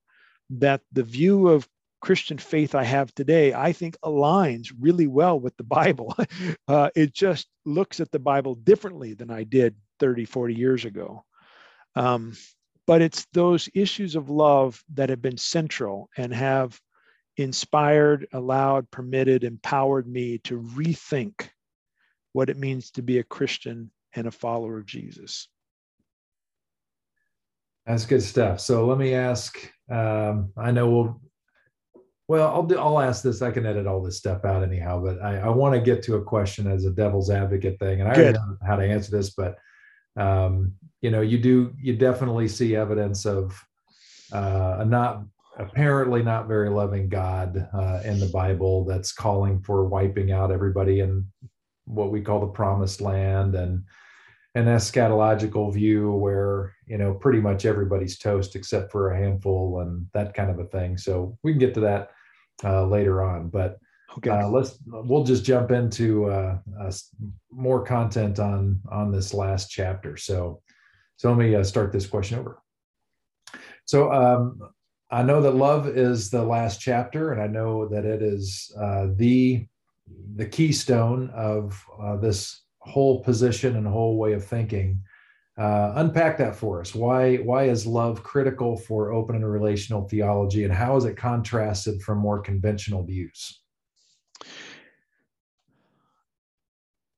that 0.52 0.82
the 0.92 1.04
view 1.04 1.48
of 1.50 1.68
Christian 2.02 2.38
faith 2.38 2.76
I 2.76 2.84
have 2.84 3.14
today, 3.14 3.54
I 3.54 3.72
think 3.72 3.98
aligns 4.04 4.72
really 4.80 5.08
well 5.08 5.40
with 5.40 5.58
the 5.58 5.64
Bible. 5.64 6.16
uh, 6.68 6.90
it 6.96 7.14
just 7.14 7.48
looks 7.66 8.00
at 8.00 8.12
the 8.12 8.20
Bible 8.20 8.56
differently 8.56 9.14
than 9.14 9.32
I 9.32 9.44
did 9.44 9.76
30, 10.00 10.26
40 10.26 10.54
years 10.54 10.86
ago. 10.86 11.26
Um, 11.96 12.34
but 12.88 13.02
it's 13.02 13.26
those 13.34 13.70
issues 13.74 14.16
of 14.16 14.30
love 14.30 14.84
that 14.94 15.10
have 15.10 15.22
been 15.22 15.38
central 15.38 16.10
and 16.18 16.34
have 16.34 16.80
inspired, 17.38 18.28
allowed, 18.34 18.90
permitted, 18.92 19.44
empowered 19.44 20.08
me 20.08 20.38
to 20.40 20.62
rethink 20.62 21.50
what 22.34 22.50
it 22.50 22.58
means 22.58 22.92
to 22.92 23.02
be 23.02 23.20
a 23.20 23.24
Christian 23.24 23.92
and 24.16 24.28
a 24.28 24.32
follower 24.32 24.78
of 24.78 24.86
Jesus. 24.86 25.48
That's 27.86 28.06
good 28.06 28.24
stuff. 28.24 28.60
So 28.60 28.86
let 28.86 28.98
me 28.98 29.14
ask. 29.14 29.72
Um, 29.92 30.52
I 30.58 30.72
know 30.72 30.90
we'll 30.90 31.22
well, 32.28 32.48
I'll 32.48 32.64
do, 32.64 32.80
I'll 32.80 33.00
ask 33.00 33.22
this. 33.22 33.44
I 33.44 33.52
can 33.52 33.66
edit 33.66 33.86
all 33.86 34.02
this 34.02 34.18
stuff 34.18 34.46
out 34.46 34.64
anyhow, 34.64 35.00
but 35.04 35.22
I, 35.22 35.38
I 35.38 35.50
want 35.50 35.76
to 35.76 35.82
get 35.82 36.02
to 36.04 36.16
a 36.16 36.24
question 36.24 36.66
as 36.66 36.86
a 36.86 36.92
devil's 36.92 37.30
advocate 37.30 37.78
thing, 37.78 38.02
and 38.02 38.10
I 38.10 38.16
don't 38.16 38.34
know 38.34 38.58
how 38.66 38.78
to 38.78 38.84
answer 38.84 39.12
this, 39.12 39.32
but 39.32 39.58
um, 40.18 40.74
you 41.06 41.12
know, 41.12 41.22
you 41.22 41.38
do 41.38 41.72
you 41.80 41.96
definitely 41.96 42.48
see 42.48 42.76
evidence 42.76 43.28
of 43.28 43.64
uh, 44.34 44.78
a 44.80 44.86
not 44.86 45.22
apparently 45.60 46.24
not 46.24 46.48
very 46.48 46.68
loving 46.68 47.10
God 47.10 47.70
uh, 47.72 48.00
in 48.04 48.20
the 48.20 48.32
Bible 48.34 48.86
that's 48.86 49.12
calling 49.12 49.62
for 49.62 49.86
wiping 49.86 50.32
out 50.32 50.52
everybody 50.52 51.02
in 51.02 51.28
what 51.84 52.12
we 52.12 52.22
call 52.22 52.40
the 52.40 52.48
promised 52.48 53.02
land 53.02 53.54
and 53.54 53.84
an 54.56 54.66
eschatological 54.66 55.72
view 55.72 56.12
where 56.14 56.74
you 56.88 56.98
know 56.98 57.14
pretty 57.14 57.40
much 57.40 57.66
everybody's 57.66 58.18
toast 58.18 58.56
except 58.56 58.92
for 58.92 59.12
a 59.12 59.18
handful 59.20 59.82
and 59.82 60.08
that 60.16 60.34
kind 60.34 60.50
of 60.50 60.58
a 60.58 60.66
thing. 60.66 60.98
So 60.98 61.38
we 61.44 61.52
can 61.52 61.60
get 61.60 61.76
to 61.76 61.82
that 61.82 62.10
uh, 62.64 62.88
later 62.88 63.22
on 63.22 63.50
but 63.50 63.78
okay. 64.18 64.32
uh, 64.32 64.48
let's 64.48 64.80
we'll 64.88 65.24
just 65.24 65.46
jump 65.46 65.70
into 65.70 66.32
uh, 66.32 66.58
uh 66.82 66.92
more 67.52 67.84
content 67.84 68.40
on 68.40 68.82
on 68.92 69.12
this 69.12 69.36
last 69.36 69.70
chapter. 69.70 70.18
So 70.18 70.64
so 71.18 71.30
let 71.30 71.38
me 71.38 71.56
uh, 71.56 71.64
start 71.64 71.92
this 71.92 72.08
question 72.08 72.40
over 72.40 72.62
so 73.86 74.12
um, 74.12 74.60
i 75.12 75.22
know 75.22 75.42
that 75.42 75.56
love 75.56 75.88
is 75.88 76.30
the 76.30 76.44
last 76.44 76.80
chapter 76.80 77.32
and 77.32 77.42
i 77.42 77.48
know 77.48 77.88
that 77.88 78.06
it 78.06 78.22
is 78.22 78.74
uh, 78.82 79.08
the 79.16 79.66
the 80.36 80.46
keystone 80.46 81.30
of 81.32 81.84
this 82.22 82.66
whole 82.86 83.24
position 83.24 83.76
and 83.76 83.88
whole 83.88 84.18
way 84.18 84.34
of 84.34 84.46
thinking. 84.46 85.02
Uh, 85.58 85.94
unpack 85.96 86.38
that 86.38 86.56
for 86.56 86.82
us. 86.82 86.94
Why 86.94 87.38
why 87.38 87.64
is 87.64 87.88
love 87.88 88.24
critical 88.24 88.76
for 88.76 89.14
open 89.14 89.38
and 89.38 89.50
relational 89.50 90.08
theology, 90.08 90.66
and 90.66 90.74
how 90.74 90.98
is 90.98 91.06
it 91.06 91.16
contrasted 91.16 92.02
from 92.02 92.18
more 92.18 92.42
conventional 92.42 93.06
views? 93.06 93.62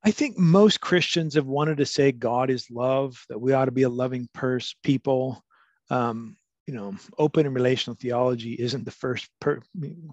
I 0.07 0.11
think 0.11 0.37
most 0.37 0.79
Christians 0.79 1.35
have 1.35 1.47
wanted 1.47 1.79
to 1.79 1.85
say 1.85 2.13
God 2.13 2.49
is 2.49 2.71
love, 2.71 3.25
that 3.27 3.41
we 3.41 3.51
ought 3.51 3.65
to 3.65 3.71
be 3.71 3.83
a 3.83 3.89
loving 3.89 4.29
purse 4.33 4.73
people. 4.81 5.43
Um, 5.89 6.37
you 6.65 6.73
know, 6.73 6.95
open 7.17 7.45
and 7.45 7.53
relational 7.53 7.97
theology 7.99 8.53
isn't 8.53 8.85
the 8.85 8.91
first 8.91 9.27
per- 9.41 9.59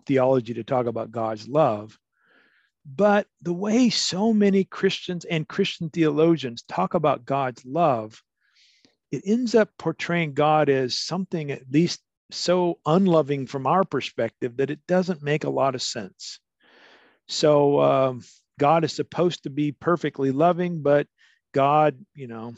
theology 0.04 0.54
to 0.54 0.64
talk 0.64 0.86
about 0.86 1.12
God's 1.12 1.46
love. 1.46 1.96
But 2.84 3.28
the 3.40 3.52
way 3.52 3.88
so 3.88 4.32
many 4.32 4.64
Christians 4.64 5.26
and 5.26 5.46
Christian 5.46 5.90
theologians 5.90 6.64
talk 6.68 6.94
about 6.94 7.24
God's 7.24 7.64
love, 7.64 8.20
it 9.12 9.22
ends 9.24 9.54
up 9.54 9.70
portraying 9.78 10.34
God 10.34 10.68
as 10.70 10.98
something 10.98 11.52
at 11.52 11.70
least 11.70 12.00
so 12.32 12.80
unloving 12.84 13.46
from 13.46 13.68
our 13.68 13.84
perspective 13.84 14.56
that 14.56 14.70
it 14.70 14.80
doesn't 14.88 15.22
make 15.22 15.44
a 15.44 15.50
lot 15.50 15.76
of 15.76 15.82
sense. 15.82 16.40
So 17.28 17.80
um, 17.80 18.22
God 18.58 18.84
is 18.84 18.92
supposed 18.92 19.44
to 19.44 19.50
be 19.50 19.72
perfectly 19.72 20.30
loving, 20.30 20.82
but 20.82 21.06
God, 21.52 21.98
you 22.14 22.26
know, 22.26 22.54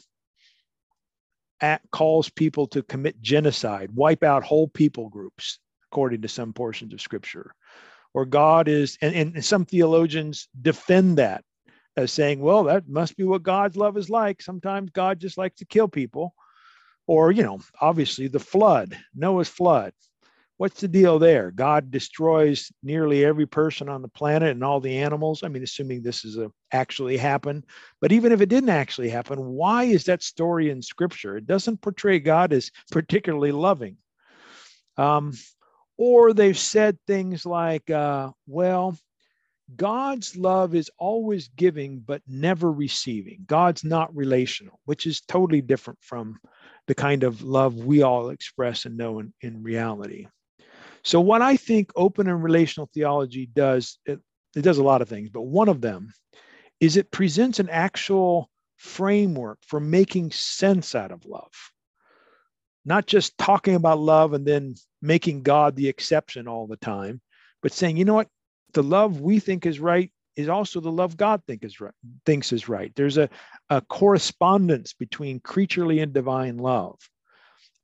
at, 1.61 1.83
calls 1.91 2.29
people 2.29 2.67
to 2.69 2.83
commit 2.83 3.21
genocide, 3.21 3.91
wipe 3.95 4.23
out 4.23 4.45
whole 4.45 4.69
people 4.69 5.09
groups, 5.09 5.59
according 5.91 6.23
to 6.23 6.29
some 6.29 6.53
portions 6.53 6.93
of 6.93 7.01
Scripture 7.01 7.55
or 8.17 8.25
God 8.25 8.67
is, 8.67 8.97
and, 9.03 9.15
and 9.15 9.45
some 9.45 9.67
theologians 9.67 10.49
defend 10.63 11.19
that 11.19 11.45
as 11.99 12.11
saying, 12.11 12.41
well, 12.41 12.65
that 12.65 12.89
must 12.89 13.15
be 13.15 13.25
what 13.25 13.43
God's 13.43 13.77
love 13.77 13.99
is 13.99 14.09
like. 14.09 14.41
Sometimes 14.41 14.89
God 14.91 15.21
just 15.21 15.37
likes 15.37 15.59
to 15.59 15.67
kill 15.67 15.87
people. 15.87 16.33
Or, 17.07 17.31
you 17.31 17.43
know, 17.43 17.61
obviously 17.79 18.29
the 18.29 18.39
flood, 18.39 18.97
Noah's 19.15 19.51
flood. 19.51 19.93
What's 20.59 20.81
the 20.81 20.89
deal 20.89 21.19
there? 21.19 21.51
God 21.51 21.91
destroys 21.91 22.73
nearly 22.83 23.25
every 23.25 23.47
person 23.47 23.91
on 23.91 24.01
the 24.01 24.09
planet 24.09 24.53
and 24.53 24.65
all 24.65 24.81
the 24.81 24.99
animals. 24.99 25.43
I 25.43 25.49
mean, 25.49 25.63
assuming 25.63 26.03
this 26.03 26.25
is 26.25 26.39
a, 26.39 26.51
actually 26.73 27.19
happened. 27.19 27.67
But 28.01 28.13
even 28.13 28.33
if 28.33 28.41
it 28.41 28.49
didn't 28.49 28.71
actually 28.71 29.11
happen, 29.11 29.39
why 29.39 29.85
is 29.85 30.05
that 30.05 30.23
story 30.23 30.71
in 30.71 30.81
scripture? 30.81 31.37
It 31.37 31.47
doesn't 31.47 31.83
portray 31.83 32.21
God 32.21 32.55
as 32.55 32.71
particularly 32.91 33.53
loving. 33.53 33.99
Um, 34.97 35.35
or 35.99 36.33
they've 36.33 36.59
said 36.59 36.99
things 37.07 37.45
like, 37.45 37.91
uh, 37.91 38.31
well, 38.47 38.97
God's 39.75 40.37
love 40.37 40.75
is 40.75 40.91
always 40.97 41.49
giving, 41.49 41.99
but 41.99 42.23
never 42.27 42.71
receiving. 42.71 43.45
God's 43.47 43.85
not 43.85 44.15
relational, 44.15 44.81
which 44.85 45.07
is 45.07 45.21
totally 45.23 45.61
different 45.61 45.99
from 46.03 46.39
the 46.87 46.95
kind 46.95 47.25
of 47.25 47.43
love 47.43 47.75
we 47.75 48.03
all 48.03 48.31
express 48.31 48.85
and 48.85 48.97
know 48.97 49.19
in, 49.19 49.35
in 49.41 49.63
reality. 49.63 50.29
So, 51.07 51.21
what 51.21 51.41
I 51.41 51.57
think 51.57 51.91
open 51.97 52.29
and 52.29 52.43
relational 52.43 52.91
theology 52.93 53.47
does, 53.47 53.99
it, 54.05 54.21
it 54.55 54.63
does 54.63 54.79
a 54.79 54.85
lot 54.85 55.01
of 55.01 55.09
things, 55.09 55.31
but 55.31 55.43
one 55.43 55.69
of 55.69 55.81
them 55.81 56.13
is 56.81 56.97
it 56.97 57.11
presents 57.11 57.59
an 57.59 57.71
actual 57.71 58.51
framework 58.77 59.59
for 59.67 59.81
making 59.81 60.33
sense 60.33 60.95
out 60.95 61.13
of 61.13 61.25
love 61.25 61.53
not 62.87 63.07
just 63.07 63.37
talking 63.37 63.75
about 63.75 63.99
love 63.99 64.33
and 64.33 64.47
then 64.47 64.77
making 65.03 65.43
God 65.43 65.75
the 65.75 65.89
exception 65.89 66.47
all 66.47 66.69
the 66.69 66.77
time, 66.77 67.21
but 67.61 67.73
saying, 67.73 67.97
you 67.97 68.05
know 68.05 68.15
what, 68.15 68.29
the 68.73 68.83
love 68.83 69.21
we 69.21 69.41
think 69.41 69.67
is 69.67 69.81
right 69.81 70.11
is 70.37 70.49
also 70.49 70.81
the 70.81 70.93
love 70.93 71.17
God 71.17 71.43
think 71.47 71.65
is 71.65 71.81
right, 71.81 71.95
thinks 72.25 72.53
is 72.53 72.69
right. 72.69 72.93
There's 72.95 73.19
a, 73.19 73.29
a 73.71 73.81
correspondence 73.81 74.93
between 74.93 75.41
creaturely 75.41 75.99
and 75.99 76.13
divine 76.13 76.59
love. 76.59 76.97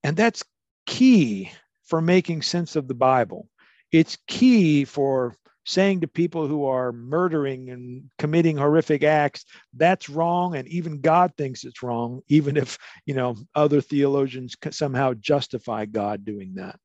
And 0.05 0.17
that's 0.17 0.45
key 0.87 1.50
for 1.85 2.01
making 2.01 2.43
sense 2.43 2.77
of 2.77 2.89
the 2.89 2.95
Bible. 2.95 3.49
It's 3.91 4.19
key 4.27 4.85
for 4.85 5.35
saying 5.65 6.01
to 6.01 6.09
people 6.09 6.47
who 6.49 6.65
are 6.65 6.93
murdering 6.93 7.71
and 7.71 8.11
committing 8.19 8.57
horrific 8.57 9.05
acts 9.05 9.45
that's 9.75 10.09
wrong 10.09 10.57
and 10.57 10.67
even 10.69 11.01
god 11.01 11.33
thinks 11.37 11.65
it's 11.65 11.83
wrong 11.83 12.21
even 12.29 12.57
if 12.57 12.79
you 13.07 13.15
know 13.15 13.37
other 13.55 13.81
theologians 13.81 14.57
somehow 14.71 15.15
justify 15.15 15.85
god 15.85 16.25
doing 16.25 16.55
that 16.55 16.77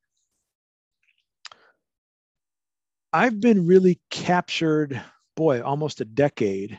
i've 3.14 3.40
been 3.40 3.66
really 3.66 4.00
captured 4.12 5.02
boy 5.36 5.62
almost 5.62 6.02
a 6.02 6.06
decade 6.06 6.78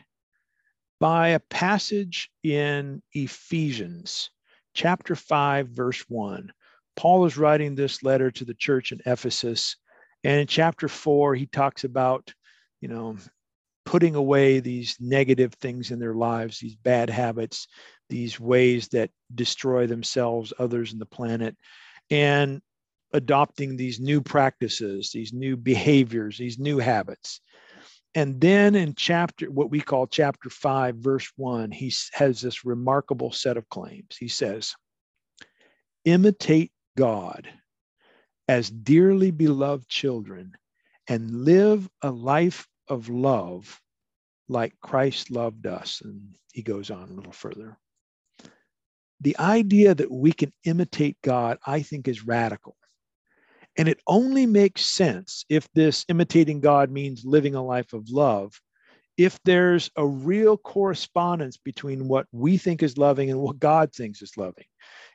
by 1.01 1.29
a 1.29 1.41
passage 1.51 2.31
in 2.45 3.03
ephesians 3.13 4.31
chapter 4.73 5.17
5 5.17 5.69
verse 5.69 6.05
1 6.09 6.53
paul 6.99 7.25
is 7.25 7.39
writing 7.39 7.75
this 7.75 8.03
letter 8.03 8.31
to 8.31 8.45
the 8.45 8.55
church 8.55 8.93
in 8.93 9.01
ephesus 9.07 9.77
and 10.25 10.41
in 10.41 10.47
chapter 10.47 10.89
four, 10.89 11.35
he 11.35 11.47
talks 11.47 11.85
about, 11.85 12.33
you 12.81 12.89
know, 12.89 13.17
putting 13.85 14.15
away 14.15 14.61
these 14.61 14.97
negative 15.01 15.55
things 15.55 15.91
in 15.91 15.99
their 15.99 16.15
lives, 16.15 16.59
these 16.59 16.77
bad 16.77 17.09
habits, 17.09 17.69
these 18.09 18.39
ways 18.39 18.89
that 18.89 19.11
destroy 19.35 19.87
themselves, 19.87 20.53
others, 20.59 20.93
and 20.93 21.01
the 21.01 21.07
planet, 21.07 21.57
and 22.11 22.61
adopting 23.13 23.77
these 23.77 24.01
new 24.01 24.21
practices, 24.21 25.11
these 25.13 25.33
new 25.33 25.57
behaviors, 25.57 26.37
these 26.37 26.59
new 26.59 26.79
habits. 26.79 27.41
And 28.15 28.41
then 28.41 28.75
in 28.75 28.95
chapter, 28.97 29.51
what 29.51 29.71
we 29.71 29.81
call 29.81 30.07
chapter 30.07 30.51
five, 30.51 30.97
verse 30.97 31.31
one, 31.37 31.71
he 31.71 31.93
has 32.13 32.41
this 32.41 32.65
remarkable 32.65 33.31
set 33.31 33.57
of 33.57 33.69
claims. 33.69 34.17
He 34.19 34.29
says, 34.29 34.75
imitate 36.05 36.73
God 36.99 37.49
as 38.49 38.71
dearly 38.71 39.31
beloved 39.31 39.89
children 39.89 40.53
and 41.09 41.45
live 41.45 41.89
a 42.03 42.11
life 42.11 42.67
of 42.89 43.09
love 43.09 43.81
like 44.49 44.75
Christ 44.81 45.31
loved 45.31 45.69
us. 45.69 46.01
And 46.03 46.35
he 46.53 46.63
goes 46.63 46.91
on 46.91 47.09
a 47.09 47.13
little 47.13 47.31
further. 47.31 47.79
The 49.21 49.39
idea 49.39 49.95
that 49.95 50.11
we 50.11 50.33
can 50.33 50.53
imitate 50.65 51.17
God, 51.23 51.59
I 51.65 51.83
think, 51.83 52.09
is 52.09 52.27
radical. 52.27 52.77
And 53.77 53.89
it 53.89 54.01
only 54.09 54.45
makes 54.45 54.85
sense 54.85 55.45
if 55.49 55.69
this 55.75 56.05
imitating 56.09 56.61
God 56.61 56.91
means 56.91 57.25
living 57.25 57.55
a 57.55 57.65
life 57.65 57.93
of 57.93 58.11
love, 58.11 58.61
if 59.19 59.39
there's 59.45 59.91
a 59.97 60.07
real 60.07 60.57
correspondence 60.57 61.59
between 61.59 62.07
what 62.09 62.27
we 62.33 62.57
think 62.57 62.83
is 62.83 62.97
loving 62.97 63.31
and 63.31 63.41
what 63.41 63.59
God 63.59 63.93
thinks 63.93 64.23
is 64.23 64.37
loving 64.39 64.65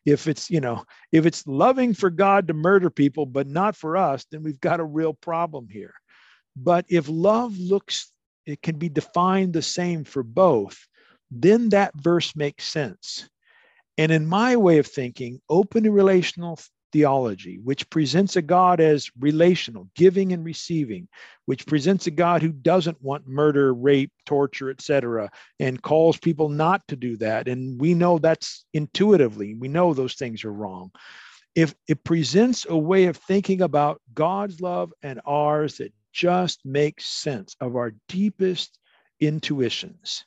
if 0.05 0.27
it's 0.27 0.49
you 0.49 0.59
know 0.59 0.83
if 1.11 1.25
it's 1.25 1.47
loving 1.47 1.93
for 1.93 2.09
god 2.09 2.47
to 2.47 2.53
murder 2.53 2.89
people 2.89 3.25
but 3.25 3.47
not 3.47 3.75
for 3.75 3.95
us 3.95 4.25
then 4.29 4.43
we've 4.43 4.59
got 4.59 4.79
a 4.79 4.85
real 4.85 5.13
problem 5.13 5.67
here. 5.69 5.93
But 6.55 6.85
if 6.89 7.07
love 7.09 7.57
looks 7.57 8.11
it 8.45 8.61
can 8.61 8.77
be 8.77 8.89
defined 8.89 9.53
the 9.53 9.61
same 9.61 10.03
for 10.03 10.21
both 10.21 10.77
then 11.31 11.69
that 11.69 11.93
verse 11.95 12.35
makes 12.35 12.65
sense. 12.65 13.27
And 13.97 14.11
in 14.11 14.25
my 14.25 14.55
way 14.55 14.77
of 14.77 14.87
thinking 14.87 15.39
open 15.49 15.91
relational 15.91 16.59
theology, 16.93 17.59
which 17.63 17.89
presents 17.89 18.35
a 18.35 18.41
God 18.41 18.79
as 18.79 19.11
relational, 19.19 19.89
giving 19.95 20.31
and 20.31 20.45
receiving, 20.45 21.07
which 21.45 21.65
presents 21.65 22.07
a 22.07 22.11
God 22.11 22.41
who 22.41 22.51
doesn't 22.53 23.01
want 23.01 23.27
murder, 23.27 23.73
rape, 23.73 24.11
torture, 24.25 24.69
etc., 24.69 25.29
and 25.59 25.81
calls 25.81 26.17
people 26.17 26.47
not 26.47 26.87
to 26.87 26.95
do 26.95 27.17
that. 27.17 27.47
And 27.47 27.81
we 27.81 27.95
know 27.95 28.19
that's 28.19 28.65
intuitively, 28.73 29.55
we 29.55 29.67
know 29.67 29.93
those 29.93 30.13
things 30.13 30.45
are 30.45 30.53
wrong. 30.53 30.91
If 31.55 31.75
it 31.87 32.03
presents 32.03 32.65
a 32.69 32.77
way 32.77 33.05
of 33.05 33.17
thinking 33.17 33.61
about 33.61 34.01
God's 34.13 34.61
love 34.61 34.93
and 35.01 35.19
ours 35.25 35.77
that 35.77 35.93
just 36.13 36.63
makes 36.63 37.05
sense 37.05 37.55
of 37.59 37.75
our 37.75 37.93
deepest 38.07 38.77
intuitions. 39.19 40.25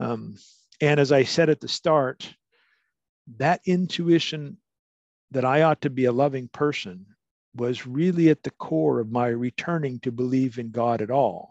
Um, 0.00 0.36
and 0.80 0.98
as 0.98 1.12
I 1.12 1.24
said 1.24 1.48
at 1.48 1.60
the 1.60 1.68
start, 1.68 2.28
that 3.36 3.60
intuition 3.66 4.56
that 5.30 5.44
I 5.44 5.62
ought 5.62 5.80
to 5.82 5.90
be 5.90 6.06
a 6.06 6.12
loving 6.12 6.48
person 6.48 7.06
was 7.54 7.86
really 7.86 8.30
at 8.30 8.42
the 8.42 8.50
core 8.52 9.00
of 9.00 9.10
my 9.10 9.28
returning 9.28 9.98
to 10.00 10.12
believe 10.12 10.58
in 10.58 10.70
God 10.70 11.02
at 11.02 11.10
all. 11.10 11.50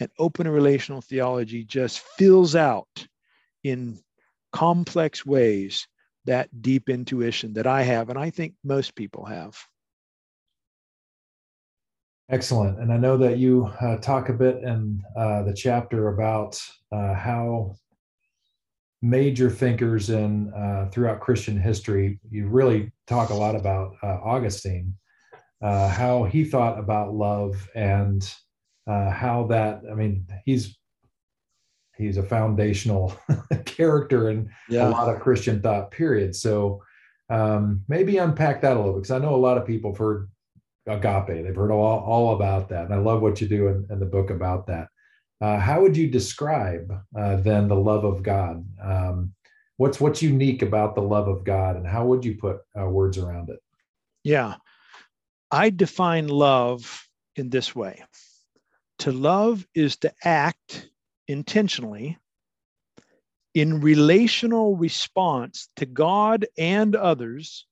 And 0.00 0.10
open 0.18 0.48
relational 0.48 1.00
theology 1.00 1.64
just 1.64 2.00
fills 2.00 2.54
out 2.54 3.06
in 3.64 3.98
complex 4.52 5.24
ways 5.24 5.86
that 6.26 6.62
deep 6.62 6.88
intuition 6.88 7.52
that 7.54 7.66
I 7.66 7.82
have, 7.82 8.10
and 8.10 8.18
I 8.18 8.30
think 8.30 8.54
most 8.64 8.94
people 8.94 9.24
have. 9.24 9.56
Excellent. 12.28 12.80
And 12.80 12.92
I 12.92 12.96
know 12.96 13.16
that 13.18 13.38
you 13.38 13.66
uh, 13.80 13.98
talk 13.98 14.28
a 14.28 14.32
bit 14.32 14.56
in 14.64 15.00
uh, 15.16 15.44
the 15.44 15.54
chapter 15.54 16.08
about 16.08 16.60
uh, 16.90 17.14
how 17.14 17.76
major 19.02 19.50
thinkers 19.50 20.10
in 20.10 20.52
uh, 20.54 20.88
throughout 20.90 21.20
Christian 21.20 21.58
history. 21.58 22.18
You 22.30 22.48
really 22.48 22.92
talk 23.06 23.30
a 23.30 23.34
lot 23.34 23.54
about 23.54 23.94
uh, 24.02 24.18
Augustine, 24.22 24.94
uh, 25.62 25.88
how 25.88 26.24
he 26.24 26.44
thought 26.44 26.78
about 26.78 27.14
love 27.14 27.68
and 27.74 28.28
uh, 28.86 29.10
how 29.10 29.46
that. 29.48 29.82
I 29.90 29.94
mean, 29.94 30.26
he's 30.44 30.76
he's 31.96 32.16
a 32.16 32.22
foundational 32.22 33.14
character 33.64 34.30
in 34.30 34.50
yeah. 34.68 34.88
a 34.88 34.90
lot 34.90 35.14
of 35.14 35.20
Christian 35.20 35.60
thought. 35.60 35.90
Period. 35.90 36.34
So 36.34 36.82
um, 37.28 37.82
maybe 37.88 38.18
unpack 38.18 38.60
that 38.62 38.76
a 38.76 38.80
little 38.80 38.94
because 38.94 39.10
I 39.10 39.18
know 39.18 39.34
a 39.34 39.36
lot 39.36 39.58
of 39.58 39.66
people 39.66 39.92
have 39.92 39.98
heard 39.98 40.28
agape. 40.86 41.44
They've 41.44 41.56
heard 41.56 41.72
all, 41.72 42.00
all 42.00 42.34
about 42.34 42.68
that, 42.68 42.84
and 42.84 42.94
I 42.94 42.98
love 42.98 43.22
what 43.22 43.40
you 43.40 43.48
do 43.48 43.68
in, 43.68 43.86
in 43.90 43.98
the 43.98 44.06
book 44.06 44.30
about 44.30 44.66
that. 44.68 44.88
Uh, 45.40 45.58
how 45.58 45.82
would 45.82 45.96
you 45.96 46.08
describe 46.08 46.90
uh, 47.18 47.36
then 47.36 47.68
the 47.68 47.76
love 47.76 48.04
of 48.04 48.22
God? 48.22 48.64
Um, 48.82 49.34
what's 49.76 50.00
what's 50.00 50.22
unique 50.22 50.62
about 50.62 50.94
the 50.94 51.02
love 51.02 51.28
of 51.28 51.44
God, 51.44 51.76
and 51.76 51.86
how 51.86 52.06
would 52.06 52.24
you 52.24 52.36
put 52.36 52.58
uh, 52.78 52.86
words 52.86 53.18
around 53.18 53.50
it? 53.50 53.60
Yeah, 54.24 54.54
I 55.50 55.70
define 55.70 56.28
love 56.28 57.06
in 57.36 57.50
this 57.50 57.74
way: 57.74 58.02
to 59.00 59.12
love 59.12 59.66
is 59.74 59.96
to 59.98 60.12
act 60.24 60.88
intentionally 61.28 62.18
in 63.54 63.80
relational 63.80 64.76
response 64.76 65.68
to 65.76 65.86
God 65.86 66.46
and 66.58 66.94
others 66.94 67.66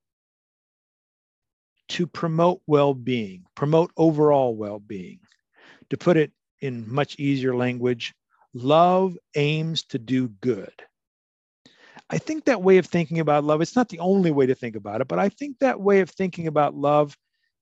to 1.88 2.06
promote 2.06 2.60
well 2.66 2.94
being, 2.94 3.44
promote 3.54 3.90
overall 3.96 4.54
well 4.54 4.78
being. 4.78 5.20
To 5.90 5.98
put 5.98 6.16
it 6.16 6.32
in 6.64 6.90
much 6.90 7.16
easier 7.18 7.54
language, 7.54 8.14
love 8.54 9.18
aims 9.34 9.84
to 9.84 9.98
do 9.98 10.28
good. 10.40 10.72
I 12.08 12.18
think 12.18 12.44
that 12.44 12.62
way 12.62 12.78
of 12.78 12.86
thinking 12.86 13.20
about 13.20 13.44
love, 13.44 13.60
it's 13.60 13.76
not 13.76 13.88
the 13.90 13.98
only 13.98 14.30
way 14.30 14.46
to 14.46 14.54
think 14.54 14.74
about 14.74 15.00
it, 15.02 15.08
but 15.08 15.18
I 15.18 15.28
think 15.28 15.58
that 15.58 15.80
way 15.80 16.00
of 16.00 16.08
thinking 16.08 16.46
about 16.46 16.74
love 16.74 17.16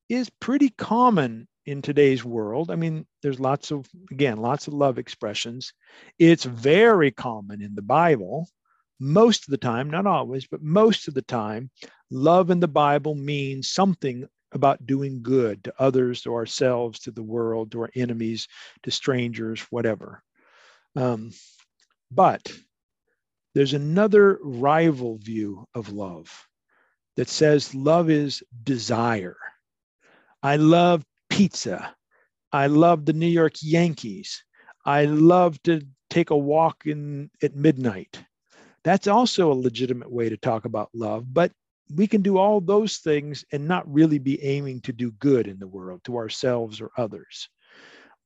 is 0.08 0.30
pretty 0.40 0.70
common 0.70 1.48
in 1.66 1.82
today's 1.82 2.24
world. 2.24 2.70
I 2.70 2.76
mean, 2.76 3.06
there's 3.22 3.40
lots 3.40 3.72
of, 3.72 3.86
again, 4.10 4.38
lots 4.38 4.68
of 4.68 4.74
love 4.74 4.98
expressions. 4.98 5.72
It's 6.18 6.44
very 6.44 7.10
common 7.10 7.60
in 7.60 7.74
the 7.74 7.82
Bible. 7.82 8.48
Most 9.00 9.48
of 9.48 9.50
the 9.50 9.58
time, 9.58 9.90
not 9.90 10.06
always, 10.06 10.46
but 10.46 10.62
most 10.62 11.08
of 11.08 11.14
the 11.14 11.22
time, 11.22 11.70
love 12.10 12.50
in 12.50 12.60
the 12.60 12.68
Bible 12.68 13.16
means 13.16 13.70
something 13.70 14.26
about 14.52 14.86
doing 14.86 15.22
good 15.22 15.64
to 15.64 15.74
others, 15.78 16.22
to 16.22 16.34
ourselves, 16.34 17.00
to 17.00 17.10
the 17.10 17.22
world, 17.22 17.72
to 17.72 17.82
our 17.82 17.90
enemies, 17.94 18.48
to 18.82 18.90
strangers, 18.90 19.60
whatever. 19.70 20.22
Um, 20.96 21.32
but 22.10 22.52
there's 23.54 23.74
another 23.74 24.38
rival 24.42 25.18
view 25.18 25.66
of 25.74 25.92
love 25.92 26.46
that 27.16 27.28
says 27.28 27.74
love 27.74 28.10
is 28.10 28.42
desire. 28.62 29.36
I 30.42 30.56
love 30.56 31.04
pizza. 31.30 31.94
I 32.52 32.66
love 32.66 33.04
the 33.04 33.12
New 33.12 33.26
York 33.26 33.54
Yankees. 33.62 34.44
I 34.84 35.04
love 35.04 35.62
to 35.62 35.82
take 36.10 36.30
a 36.30 36.36
walk 36.36 36.82
in 36.86 37.30
at 37.42 37.54
midnight. 37.54 38.22
That's 38.84 39.06
also 39.06 39.52
a 39.52 39.54
legitimate 39.54 40.10
way 40.10 40.28
to 40.28 40.36
talk 40.36 40.64
about 40.64 40.90
love, 40.92 41.32
but 41.32 41.52
we 41.94 42.06
can 42.06 42.22
do 42.22 42.38
all 42.38 42.60
those 42.60 42.98
things 42.98 43.44
and 43.52 43.66
not 43.66 43.92
really 43.92 44.18
be 44.18 44.42
aiming 44.42 44.80
to 44.82 44.92
do 44.92 45.10
good 45.12 45.46
in 45.46 45.58
the 45.58 45.66
world 45.66 46.02
to 46.04 46.16
ourselves 46.16 46.80
or 46.80 46.90
others. 46.96 47.48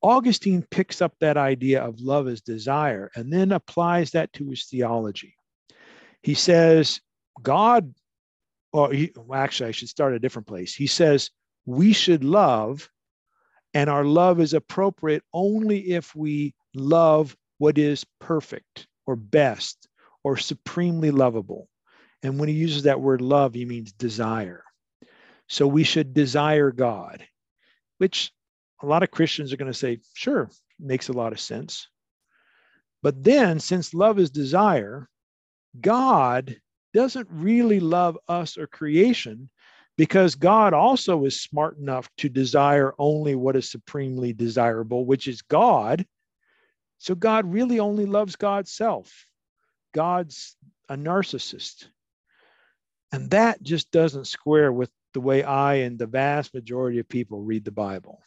Augustine 0.02 0.64
picks 0.70 1.00
up 1.00 1.14
that 1.20 1.36
idea 1.36 1.82
of 1.82 2.00
love 2.00 2.28
as 2.28 2.40
desire 2.40 3.10
and 3.14 3.32
then 3.32 3.52
applies 3.52 4.10
that 4.12 4.32
to 4.34 4.48
his 4.50 4.66
theology. 4.66 5.34
He 6.22 6.34
says, 6.34 7.00
God, 7.42 7.94
or 8.72 8.92
he, 8.92 9.12
well, 9.16 9.40
actually, 9.40 9.68
I 9.68 9.72
should 9.72 9.88
start 9.88 10.14
a 10.14 10.18
different 10.18 10.46
place. 10.46 10.74
He 10.74 10.86
says, 10.86 11.30
we 11.64 11.92
should 11.92 12.24
love 12.24 12.88
and 13.74 13.90
our 13.90 14.04
love 14.04 14.40
is 14.40 14.54
appropriate 14.54 15.22
only 15.34 15.92
if 15.92 16.14
we 16.14 16.54
love 16.74 17.36
what 17.58 17.78
is 17.78 18.06
perfect 18.20 18.86
or 19.06 19.16
best 19.16 19.88
or 20.24 20.36
supremely 20.36 21.10
lovable. 21.10 21.68
And 22.22 22.38
when 22.38 22.48
he 22.48 22.54
uses 22.54 22.84
that 22.84 23.00
word 23.00 23.20
love, 23.20 23.54
he 23.54 23.64
means 23.64 23.92
desire. 23.92 24.64
So 25.48 25.66
we 25.66 25.84
should 25.84 26.14
desire 26.14 26.72
God, 26.72 27.24
which 27.98 28.32
a 28.82 28.86
lot 28.86 29.02
of 29.02 29.10
Christians 29.10 29.52
are 29.52 29.56
going 29.56 29.72
to 29.72 29.78
say, 29.78 29.98
sure, 30.14 30.50
makes 30.78 31.08
a 31.08 31.12
lot 31.12 31.32
of 31.32 31.40
sense. 31.40 31.88
But 33.02 33.22
then, 33.22 33.60
since 33.60 33.94
love 33.94 34.18
is 34.18 34.30
desire, 34.30 35.08
God 35.80 36.56
doesn't 36.92 37.28
really 37.30 37.80
love 37.80 38.18
us 38.26 38.58
or 38.58 38.66
creation 38.66 39.50
because 39.96 40.34
God 40.34 40.74
also 40.74 41.24
is 41.24 41.40
smart 41.40 41.78
enough 41.78 42.08
to 42.18 42.28
desire 42.28 42.94
only 42.98 43.34
what 43.34 43.56
is 43.56 43.70
supremely 43.70 44.32
desirable, 44.32 45.06
which 45.06 45.28
is 45.28 45.42
God. 45.42 46.06
So 46.98 47.14
God 47.14 47.50
really 47.50 47.80
only 47.80 48.06
loves 48.06 48.36
God's 48.36 48.72
self. 48.72 49.26
God's 49.94 50.56
a 50.88 50.96
narcissist. 50.96 51.88
And 53.16 53.30
that 53.30 53.62
just 53.62 53.90
doesn't 53.92 54.26
square 54.26 54.70
with 54.70 54.90
the 55.14 55.22
way 55.22 55.42
I 55.42 55.76
and 55.76 55.98
the 55.98 56.06
vast 56.06 56.52
majority 56.52 56.98
of 56.98 57.08
people 57.08 57.40
read 57.40 57.64
the 57.64 57.70
Bible. 57.70 58.20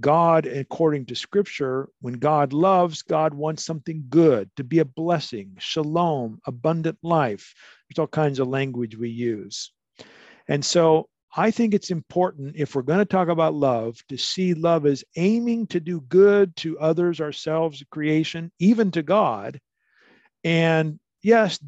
God, 0.00 0.44
according 0.44 1.06
to 1.06 1.14
scripture, 1.14 1.88
when 2.00 2.14
God 2.14 2.52
loves, 2.52 3.02
God 3.02 3.32
wants 3.32 3.64
something 3.64 4.06
good 4.08 4.50
to 4.56 4.64
be 4.64 4.80
a 4.80 4.84
blessing, 4.84 5.54
shalom, 5.60 6.40
abundant 6.48 6.98
life. 7.04 7.54
There's 7.88 8.00
all 8.00 8.08
kinds 8.08 8.40
of 8.40 8.48
language 8.48 8.96
we 8.96 9.08
use. 9.08 9.70
And 10.48 10.64
so 10.64 11.08
I 11.36 11.52
think 11.52 11.72
it's 11.72 11.92
important 11.92 12.56
if 12.56 12.74
we're 12.74 12.82
going 12.82 12.98
to 12.98 13.04
talk 13.04 13.28
about 13.28 13.54
love 13.54 14.04
to 14.08 14.18
see 14.18 14.52
love 14.52 14.84
as 14.84 15.04
aiming 15.14 15.68
to 15.68 15.78
do 15.78 16.00
good 16.00 16.56
to 16.56 16.76
others, 16.80 17.20
ourselves, 17.20 17.84
creation, 17.92 18.50
even 18.58 18.90
to 18.90 19.04
God. 19.04 19.60
And 20.42 20.98
yes, 21.22 21.58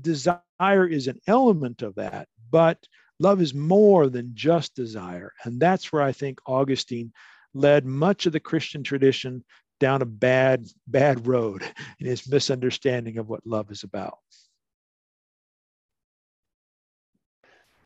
desire 0.58 0.86
is 0.86 1.08
an 1.08 1.20
element 1.26 1.82
of 1.82 1.94
that, 1.96 2.28
but 2.50 2.78
love 3.18 3.40
is 3.40 3.54
more 3.54 4.08
than 4.08 4.30
just 4.34 4.74
desire. 4.74 5.32
And 5.44 5.60
that's 5.60 5.92
where 5.92 6.02
I 6.02 6.12
think 6.12 6.38
Augustine 6.46 7.12
led 7.54 7.86
much 7.86 8.26
of 8.26 8.32
the 8.32 8.40
Christian 8.40 8.82
tradition 8.82 9.44
down 9.80 10.02
a 10.02 10.06
bad, 10.06 10.66
bad 10.86 11.26
road 11.26 11.62
in 11.98 12.06
his 12.06 12.28
misunderstanding 12.28 13.18
of 13.18 13.28
what 13.28 13.46
love 13.46 13.70
is 13.70 13.82
about. 13.82 14.18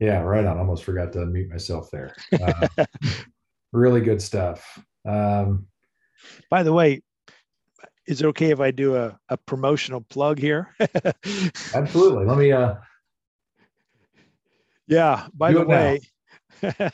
Yeah, 0.01 0.21
right 0.21 0.45
on. 0.45 0.59
Almost 0.59 0.85
forgot 0.85 1.13
to 1.15 1.27
mute 1.27 1.51
myself 1.51 1.91
there. 1.91 2.15
Uh, 2.41 2.69
really 3.73 4.01
good 4.01 4.23
stuff. 4.23 4.79
Um, 5.05 5.67
By 6.51 6.63
the 6.63 6.73
way, 6.73 7.03
is 8.09 8.23
it 8.23 8.27
okay 8.27 8.51
if 8.51 8.59
I 8.59 8.71
do 8.71 8.97
a, 8.97 9.19
a 9.29 9.37
promotional 9.37 10.01
plug 10.01 10.39
here? 10.39 10.75
absolutely. 11.75 12.25
Let 12.25 12.39
me. 12.39 12.51
Uh, 12.51 12.77
yeah. 14.87 15.27
By 15.35 15.53
the 15.53 15.67
way, 15.67 16.01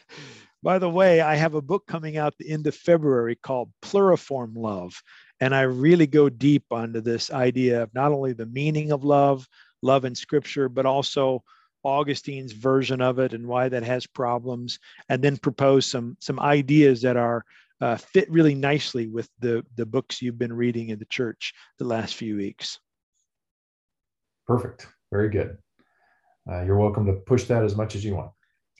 by 0.63 0.81
the 0.81 0.91
way, 0.91 1.21
I 1.21 1.37
have 1.37 1.55
a 1.55 1.63
book 1.63 1.87
coming 1.87 2.17
out 2.17 2.35
the 2.37 2.51
end 2.51 2.67
of 2.67 2.75
February 2.75 3.37
called 3.37 3.71
Pluriform 3.81 4.57
Love, 4.57 5.01
and 5.41 5.55
I 5.55 5.63
really 5.63 6.09
go 6.09 6.29
deep 6.29 6.65
onto 6.73 7.01
this 7.01 7.31
idea 7.31 7.85
of 7.85 7.95
not 7.95 8.11
only 8.11 8.33
the 8.33 8.47
meaning 8.47 8.91
of 8.91 9.05
love, 9.05 9.47
love 9.83 10.05
in 10.05 10.17
Scripture, 10.17 10.69
but 10.69 10.85
also 10.85 11.45
Augustine's 11.85 12.53
version 12.53 13.01
of 13.01 13.21
it 13.21 13.35
and 13.35 13.47
why 13.47 13.69
that 13.69 13.85
has 13.85 14.05
problems, 14.05 14.81
and 15.09 15.23
then 15.23 15.37
propose 15.37 15.87
some 15.87 16.17
some 16.19 16.41
ideas 16.41 17.03
that 17.03 17.17
are 17.17 17.45
uh, 17.81 17.97
fit 17.97 18.31
really 18.31 18.55
nicely 18.55 19.09
with 19.09 19.29
the 19.41 19.65
the 19.77 19.87
books 19.87 20.23
you've 20.23 20.39
been 20.39 20.53
reading 20.53 20.91
in 20.91 20.99
the 20.99 21.07
church 21.07 21.53
the 21.79 21.85
last 21.85 22.15
few 22.15 22.37
weeks. 22.37 22.79
Perfect. 24.47 24.87
Very 25.11 25.31
good. 25.31 25.59
Uh, 26.51 26.63
you're 26.63 26.79
welcome 26.79 27.07
to 27.07 27.15
push 27.15 27.45
that 27.45 27.65
as 27.65 27.77
much 27.77 27.95
as 27.95 28.05
you 28.05 28.15
want. 28.15 28.31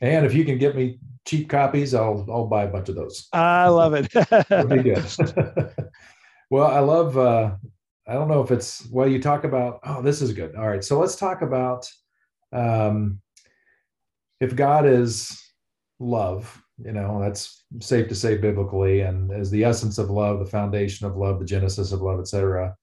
And 0.01 0.27
if 0.27 0.35
you 0.35 0.45
can 0.45 0.59
get 0.59 0.77
me 0.77 0.99
cheap 1.27 1.49
copies, 1.49 1.95
I'll 1.95 2.27
I'll 2.31 2.47
buy 2.47 2.65
a 2.65 2.69
bunch 2.69 2.89
of 2.89 2.95
those. 2.95 3.29
I 3.33 3.69
love 3.69 3.95
it. 3.95 4.13
Be 4.69 4.83
good. 4.83 5.05
well, 6.51 6.67
I 6.67 6.81
love. 6.81 7.17
Uh, 7.17 7.57
I 8.07 8.13
don't 8.13 8.29
know 8.29 8.43
if 8.43 8.51
it's 8.51 8.87
well. 8.91 9.09
You 9.09 9.21
talk 9.21 9.45
about. 9.45 9.81
Oh, 9.85 10.03
this 10.03 10.21
is 10.21 10.33
good. 10.33 10.55
All 10.57 10.69
right, 10.69 10.85
so 10.85 10.99
let's 10.99 11.17
talk 11.17 11.43
about 11.43 11.89
um, 12.53 13.21
if 14.41 14.55
God 14.55 14.87
is 14.87 15.41
love, 15.99 16.63
you 16.83 16.93
know, 16.93 17.21
that's 17.21 17.65
safe 17.81 18.09
to 18.09 18.15
say 18.15 18.37
biblically, 18.37 19.03
and 19.03 19.31
as 19.31 19.51
the 19.51 19.65
essence 19.65 19.99
of 19.99 20.11
love, 20.11 20.41
the 20.41 20.47
foundation 20.47 21.07
of 21.07 21.17
love, 21.17 21.39
the 21.39 21.45
genesis 21.45 21.93
of 21.93 22.03
love, 22.03 22.19
etc. 22.21 22.75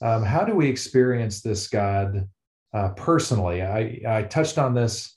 Um, 0.00 0.22
how 0.22 0.44
do 0.44 0.54
we 0.54 0.68
experience 0.68 1.40
this 1.40 1.68
God 1.68 2.28
uh, 2.72 2.90
personally? 2.90 3.62
I, 3.62 4.00
I 4.06 4.22
touched 4.22 4.58
on 4.58 4.74
this 4.74 5.14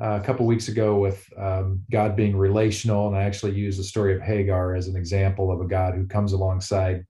uh, 0.00 0.18
a 0.22 0.24
couple 0.24 0.46
weeks 0.46 0.68
ago 0.68 0.98
with 0.98 1.26
um, 1.38 1.82
God 1.90 2.16
being 2.16 2.36
relational, 2.36 3.08
and 3.08 3.16
I 3.16 3.22
actually 3.22 3.52
used 3.52 3.78
the 3.78 3.84
story 3.84 4.14
of 4.14 4.22
Hagar 4.22 4.74
as 4.74 4.88
an 4.88 4.96
example 4.96 5.50
of 5.50 5.60
a 5.60 5.66
God 5.66 5.94
who 5.94 6.06
comes 6.06 6.32
alongside, 6.32 7.04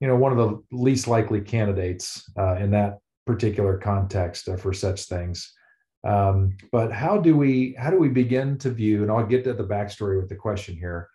you 0.00 0.08
know, 0.08 0.16
one 0.16 0.32
of 0.32 0.38
the 0.38 0.62
least 0.76 1.08
likely 1.08 1.40
candidates 1.40 2.30
uh, 2.38 2.56
in 2.56 2.70
that 2.70 2.98
particular 3.26 3.78
context 3.78 4.48
uh, 4.48 4.56
for 4.56 4.72
such 4.72 5.04
things. 5.04 5.52
Um, 6.06 6.56
but 6.72 6.92
how 6.92 7.18
do 7.18 7.36
we 7.36 7.74
how 7.78 7.90
do 7.90 7.98
we 7.98 8.08
begin 8.08 8.56
to 8.58 8.70
view? 8.70 9.02
And 9.02 9.10
I'll 9.10 9.26
get 9.26 9.44
to 9.44 9.52
the 9.52 9.64
backstory 9.64 10.18
with 10.18 10.28
the 10.28 10.36
question 10.36 10.76
here. 10.76 11.08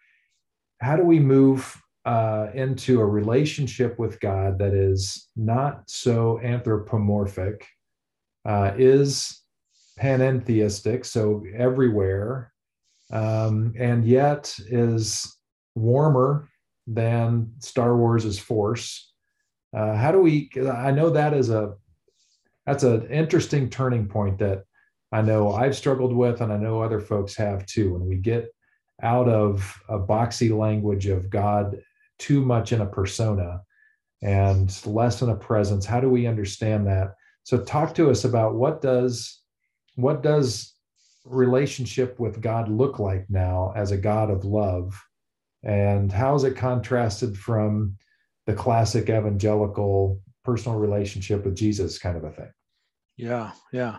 How 0.81 0.95
do 0.95 1.03
we 1.03 1.19
move 1.19 1.81
uh, 2.05 2.49
into 2.53 3.01
a 3.01 3.05
relationship 3.05 3.97
with 3.97 4.19
God 4.19 4.59
that 4.59 4.73
is 4.73 5.27
not 5.35 5.89
so 5.89 6.39
anthropomorphic, 6.41 7.65
uh, 8.47 8.73
is 8.77 9.41
panentheistic, 9.99 11.05
so 11.05 11.43
everywhere, 11.55 12.51
um, 13.11 13.73
and 13.79 14.05
yet 14.05 14.55
is 14.67 15.35
warmer 15.73 16.47
than 16.85 17.51
Star 17.59 17.97
Wars' 17.97 18.37
Force. 18.37 19.11
Uh, 19.75 19.95
how 19.95 20.11
do 20.11 20.19
we? 20.19 20.51
I 20.71 20.91
know 20.91 21.09
that 21.09 21.33
is 21.33 21.49
a 21.49 21.73
that's 22.67 22.83
an 22.83 23.07
interesting 23.09 23.69
turning 23.69 24.07
point 24.07 24.37
that 24.39 24.65
I 25.11 25.21
know 25.21 25.51
I've 25.53 25.75
struggled 25.75 26.13
with, 26.13 26.41
and 26.41 26.51
I 26.51 26.57
know 26.57 26.81
other 26.81 26.99
folks 26.99 27.35
have 27.35 27.65
too. 27.65 27.93
When 27.93 28.07
we 28.07 28.17
get 28.17 28.47
out 29.01 29.27
of 29.27 29.79
a 29.89 29.99
boxy 29.99 30.55
language 30.55 31.07
of 31.07 31.29
God 31.29 31.77
too 32.17 32.41
much 32.41 32.71
in 32.71 32.81
a 32.81 32.85
persona 32.85 33.61
and 34.21 34.85
less 34.85 35.21
in 35.21 35.29
a 35.29 35.35
presence, 35.35 35.85
how 35.85 35.99
do 35.99 36.09
we 36.09 36.27
understand 36.27 36.87
that? 36.87 37.13
So, 37.43 37.63
talk 37.63 37.93
to 37.95 38.09
us 38.09 38.23
about 38.25 38.55
what 38.55 38.81
does 38.81 39.41
what 39.95 40.23
does 40.23 40.73
relationship 41.25 42.19
with 42.19 42.41
God 42.41 42.69
look 42.69 42.99
like 42.99 43.25
now 43.29 43.73
as 43.75 43.91
a 43.91 43.97
God 43.97 44.29
of 44.29 44.45
love, 44.45 44.99
and 45.63 46.11
how 46.11 46.35
is 46.35 46.43
it 46.43 46.57
contrasted 46.57 47.37
from 47.37 47.97
the 48.45 48.53
classic 48.53 49.09
evangelical 49.09 50.21
personal 50.43 50.77
relationship 50.77 51.45
with 51.45 51.55
Jesus 51.55 51.97
kind 51.97 52.17
of 52.17 52.23
a 52.23 52.31
thing? 52.31 52.51
Yeah, 53.17 53.51
yeah. 53.71 53.97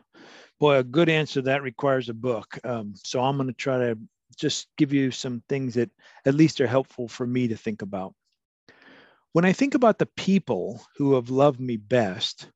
Boy, 0.58 0.76
a 0.76 0.84
good 0.84 1.08
answer 1.08 1.42
that 1.42 1.62
requires 1.62 2.08
a 2.08 2.14
book. 2.14 2.58
Um, 2.64 2.94
so 2.96 3.22
I'm 3.22 3.36
going 3.36 3.48
to 3.48 3.54
try 3.54 3.78
to 3.78 3.98
just 4.36 4.68
give 4.76 4.92
you 4.92 5.10
some 5.10 5.42
things 5.48 5.74
that 5.74 5.90
at 6.26 6.34
least 6.34 6.60
are 6.60 6.66
helpful 6.66 7.08
for 7.08 7.26
me 7.26 7.48
to 7.48 7.56
think 7.56 7.82
about. 7.82 8.14
When 9.32 9.44
I 9.44 9.52
think 9.52 9.74
about 9.74 9.98
the 9.98 10.06
people 10.06 10.84
who 10.96 11.14
have 11.14 11.30
loved 11.30 11.60
me 11.60 11.76
best, 11.76 12.48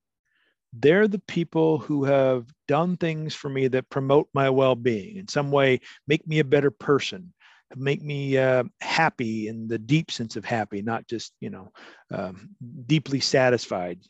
they're 0.72 1.08
the 1.08 1.18
people 1.20 1.78
who 1.78 2.04
have 2.04 2.46
done 2.68 2.96
things 2.96 3.34
for 3.34 3.48
me 3.48 3.68
that 3.68 3.90
promote 3.90 4.28
my 4.34 4.50
well-being 4.50 5.16
in 5.16 5.28
some 5.28 5.50
way 5.50 5.80
make 6.06 6.26
me 6.26 6.40
a 6.40 6.44
better 6.44 6.70
person 6.70 7.32
make 7.76 8.02
me 8.02 8.36
uh, 8.38 8.64
happy 8.80 9.48
in 9.48 9.68
the 9.68 9.78
deep 9.78 10.10
sense 10.10 10.36
of 10.36 10.44
happy 10.44 10.82
not 10.82 11.06
just 11.08 11.32
you 11.40 11.50
know 11.50 11.72
um, 12.12 12.50
deeply 12.86 13.20
satisfied 13.20 14.00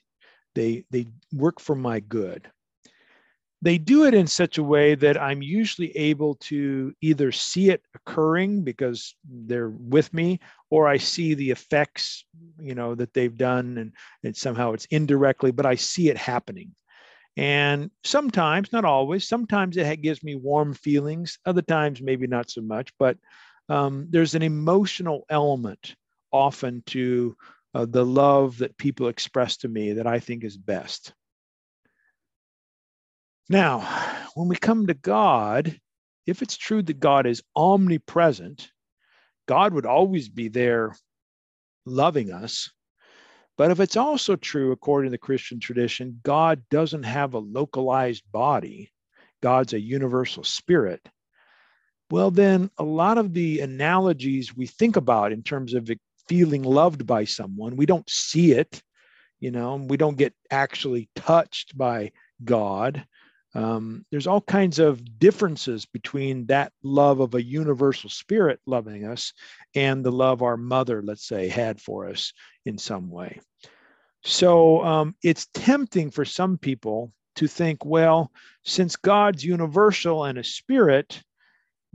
they 0.54 0.84
they 0.90 1.06
work 1.32 1.60
for 1.60 1.74
my 1.74 2.00
good 2.00 2.50
they 3.62 3.76
do 3.76 4.06
it 4.06 4.14
in 4.14 4.26
such 4.26 4.58
a 4.58 4.62
way 4.62 4.94
that 4.94 5.20
I'm 5.20 5.42
usually 5.42 5.94
able 5.96 6.36
to 6.36 6.94
either 7.02 7.30
see 7.30 7.68
it 7.68 7.82
occurring 7.94 8.62
because 8.62 9.14
they're 9.24 9.68
with 9.68 10.12
me, 10.14 10.40
or 10.70 10.88
I 10.88 10.96
see 10.96 11.34
the 11.34 11.50
effects, 11.50 12.24
you 12.58 12.74
know, 12.74 12.94
that 12.94 13.12
they've 13.12 13.36
done, 13.36 13.76
and, 13.76 13.92
and 14.24 14.34
somehow 14.34 14.72
it's 14.72 14.86
indirectly, 14.86 15.50
but 15.50 15.66
I 15.66 15.74
see 15.74 16.08
it 16.08 16.16
happening. 16.16 16.74
And 17.36 17.90
sometimes, 18.02 18.72
not 18.72 18.84
always, 18.84 19.28
sometimes 19.28 19.76
it 19.76 20.02
gives 20.02 20.22
me 20.22 20.36
warm 20.36 20.72
feelings. 20.74 21.38
Other 21.44 21.62
times, 21.62 22.00
maybe 22.00 22.26
not 22.26 22.50
so 22.50 22.62
much. 22.62 22.92
But 22.98 23.18
um, 23.68 24.06
there's 24.10 24.34
an 24.34 24.42
emotional 24.42 25.26
element 25.28 25.94
often 26.32 26.82
to 26.86 27.36
uh, 27.74 27.86
the 27.86 28.04
love 28.04 28.58
that 28.58 28.76
people 28.76 29.08
express 29.08 29.58
to 29.58 29.68
me 29.68 29.94
that 29.94 30.06
I 30.06 30.18
think 30.18 30.44
is 30.44 30.56
best. 30.56 31.12
Now, 33.48 33.80
when 34.34 34.48
we 34.48 34.56
come 34.56 34.86
to 34.86 34.94
God, 34.94 35.78
if 36.26 36.42
it's 36.42 36.56
true 36.56 36.82
that 36.82 37.00
God 37.00 37.26
is 37.26 37.42
omnipresent, 37.56 38.70
God 39.48 39.74
would 39.74 39.86
always 39.86 40.28
be 40.28 40.48
there 40.48 40.94
loving 41.84 42.32
us. 42.32 42.70
But 43.58 43.70
if 43.70 43.80
it's 43.80 43.96
also 43.96 44.36
true, 44.36 44.72
according 44.72 45.10
to 45.10 45.12
the 45.12 45.18
Christian 45.18 45.60
tradition, 45.60 46.20
God 46.22 46.62
doesn't 46.70 47.02
have 47.02 47.34
a 47.34 47.38
localized 47.38 48.24
body, 48.30 48.92
God's 49.42 49.72
a 49.72 49.80
universal 49.80 50.44
spirit. 50.44 51.06
Well, 52.10 52.30
then 52.30 52.70
a 52.78 52.84
lot 52.84 53.18
of 53.18 53.34
the 53.34 53.60
analogies 53.60 54.56
we 54.56 54.66
think 54.66 54.96
about 54.96 55.32
in 55.32 55.42
terms 55.42 55.74
of 55.74 55.90
feeling 56.28 56.62
loved 56.62 57.06
by 57.06 57.24
someone, 57.24 57.76
we 57.76 57.86
don't 57.86 58.08
see 58.08 58.52
it, 58.52 58.82
you 59.38 59.50
know, 59.50 59.76
we 59.76 59.96
don't 59.96 60.18
get 60.18 60.34
actually 60.50 61.08
touched 61.16 61.76
by 61.76 62.12
God. 62.44 63.04
Um, 63.54 64.04
there's 64.10 64.28
all 64.28 64.40
kinds 64.40 64.78
of 64.78 65.18
differences 65.18 65.84
between 65.84 66.46
that 66.46 66.72
love 66.82 67.20
of 67.20 67.34
a 67.34 67.42
universal 67.42 68.08
spirit 68.08 68.60
loving 68.64 69.04
us 69.04 69.32
and 69.74 70.04
the 70.04 70.12
love 70.12 70.42
our 70.42 70.56
mother, 70.56 71.02
let's 71.02 71.26
say, 71.26 71.48
had 71.48 71.80
for 71.80 72.08
us 72.08 72.32
in 72.64 72.78
some 72.78 73.10
way. 73.10 73.40
So 74.22 74.84
um, 74.84 75.16
it's 75.22 75.48
tempting 75.54 76.10
for 76.10 76.24
some 76.24 76.58
people 76.58 77.10
to 77.36 77.48
think, 77.48 77.84
well, 77.84 78.30
since 78.64 78.96
God's 78.96 79.44
universal 79.44 80.24
and 80.24 80.38
a 80.38 80.44
spirit, 80.44 81.22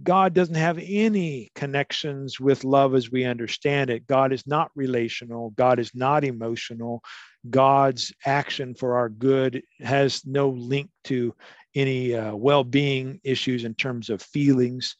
God 0.03 0.33
doesn't 0.33 0.55
have 0.55 0.77
any 0.81 1.51
connections 1.55 2.39
with 2.39 2.63
love 2.63 2.95
as 2.95 3.09
we 3.09 3.23
understand 3.23 3.89
it. 3.89 4.07
God 4.07 4.33
is 4.33 4.45
not 4.45 4.71
relational. 4.75 5.51
God 5.51 5.79
is 5.79 5.95
not 5.95 6.23
emotional. 6.23 7.01
God's 7.49 8.11
action 8.25 8.75
for 8.75 8.97
our 8.97 9.09
good 9.09 9.63
has 9.79 10.25
no 10.25 10.49
link 10.49 10.89
to 11.05 11.33
any 11.75 12.15
uh, 12.15 12.35
well-being 12.35 13.19
issues 13.23 13.63
in 13.63 13.73
terms 13.73 14.09
of 14.09 14.21
feelings 14.21 14.95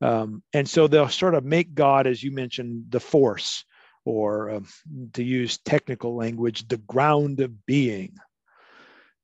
um, 0.00 0.42
and 0.54 0.68
so 0.68 0.86
they'll 0.86 1.08
sort 1.08 1.34
of 1.34 1.44
make 1.44 1.74
god 1.74 2.06
as 2.06 2.22
you 2.22 2.30
mentioned 2.30 2.84
the 2.88 3.00
force 3.00 3.64
or 4.04 4.50
um, 4.50 4.66
to 5.12 5.22
use 5.22 5.58
technical 5.58 6.16
language 6.16 6.66
the 6.68 6.78
ground 6.78 7.40
of 7.40 7.66
being 7.66 8.14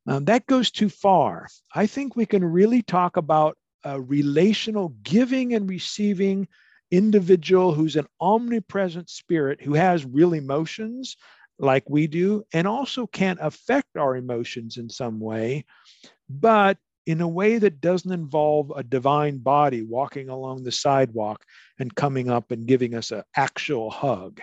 um, 0.06 0.24
that 0.24 0.46
goes 0.46 0.70
too 0.70 0.88
far 0.88 1.46
i 1.74 1.86
think 1.86 2.16
we 2.16 2.26
can 2.26 2.44
really 2.44 2.82
talk 2.82 3.16
about 3.16 3.56
a 3.86 4.00
relational 4.00 4.88
giving 5.04 5.54
and 5.54 5.70
receiving 5.70 6.48
individual 6.90 7.72
who's 7.72 7.96
an 7.96 8.06
omnipresent 8.20 9.08
spirit 9.08 9.62
who 9.62 9.74
has 9.74 10.04
real 10.04 10.32
emotions 10.34 11.16
like 11.58 11.88
we 11.88 12.06
do 12.06 12.44
and 12.52 12.66
also 12.66 13.06
can 13.06 13.38
affect 13.40 13.96
our 13.96 14.16
emotions 14.16 14.76
in 14.76 14.90
some 14.90 15.20
way, 15.20 15.64
but 16.28 16.78
in 17.06 17.20
a 17.20 17.28
way 17.28 17.58
that 17.58 17.80
doesn't 17.80 18.12
involve 18.12 18.72
a 18.74 18.82
divine 18.82 19.38
body 19.38 19.82
walking 19.82 20.28
along 20.28 20.64
the 20.64 20.72
sidewalk 20.72 21.44
and 21.78 21.94
coming 21.94 22.28
up 22.28 22.50
and 22.50 22.66
giving 22.66 22.94
us 22.94 23.12
an 23.12 23.22
actual 23.36 23.90
hug. 23.90 24.40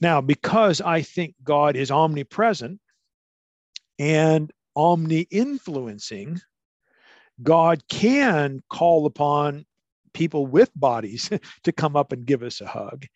Now, 0.00 0.20
because 0.20 0.82
I 0.82 1.00
think 1.00 1.34
God 1.42 1.74
is 1.76 1.90
omnipresent 1.90 2.78
and 3.98 4.52
omni 4.76 5.26
influencing, 5.30 6.40
God 7.42 7.82
can 7.88 8.60
call 8.68 9.06
upon 9.06 9.64
people 10.12 10.46
with 10.46 10.70
bodies 10.74 11.30
to 11.64 11.72
come 11.72 11.96
up 11.96 12.12
and 12.12 12.26
give 12.26 12.42
us 12.42 12.60
a 12.60 12.66
hug. 12.66 13.06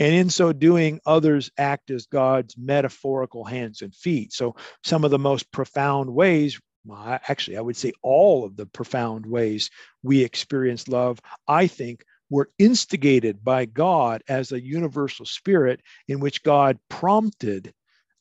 And 0.00 0.14
in 0.14 0.30
so 0.30 0.52
doing, 0.52 1.00
others 1.06 1.50
act 1.58 1.90
as 1.90 2.06
God's 2.06 2.56
metaphorical 2.56 3.44
hands 3.44 3.82
and 3.82 3.94
feet. 3.94 4.32
So, 4.32 4.56
some 4.82 5.04
of 5.04 5.10
the 5.10 5.18
most 5.18 5.50
profound 5.52 6.12
ways, 6.12 6.60
well, 6.84 7.20
actually, 7.28 7.56
I 7.56 7.60
would 7.60 7.76
say 7.76 7.92
all 8.02 8.44
of 8.44 8.56
the 8.56 8.66
profound 8.66 9.26
ways 9.26 9.70
we 10.02 10.24
experience 10.24 10.88
love, 10.88 11.20
I 11.46 11.66
think, 11.66 12.04
were 12.30 12.48
instigated 12.58 13.44
by 13.44 13.66
God 13.66 14.22
as 14.26 14.52
a 14.52 14.60
universal 14.60 15.26
spirit 15.26 15.82
in 16.08 16.18
which 16.18 16.42
God 16.42 16.78
prompted 16.88 17.72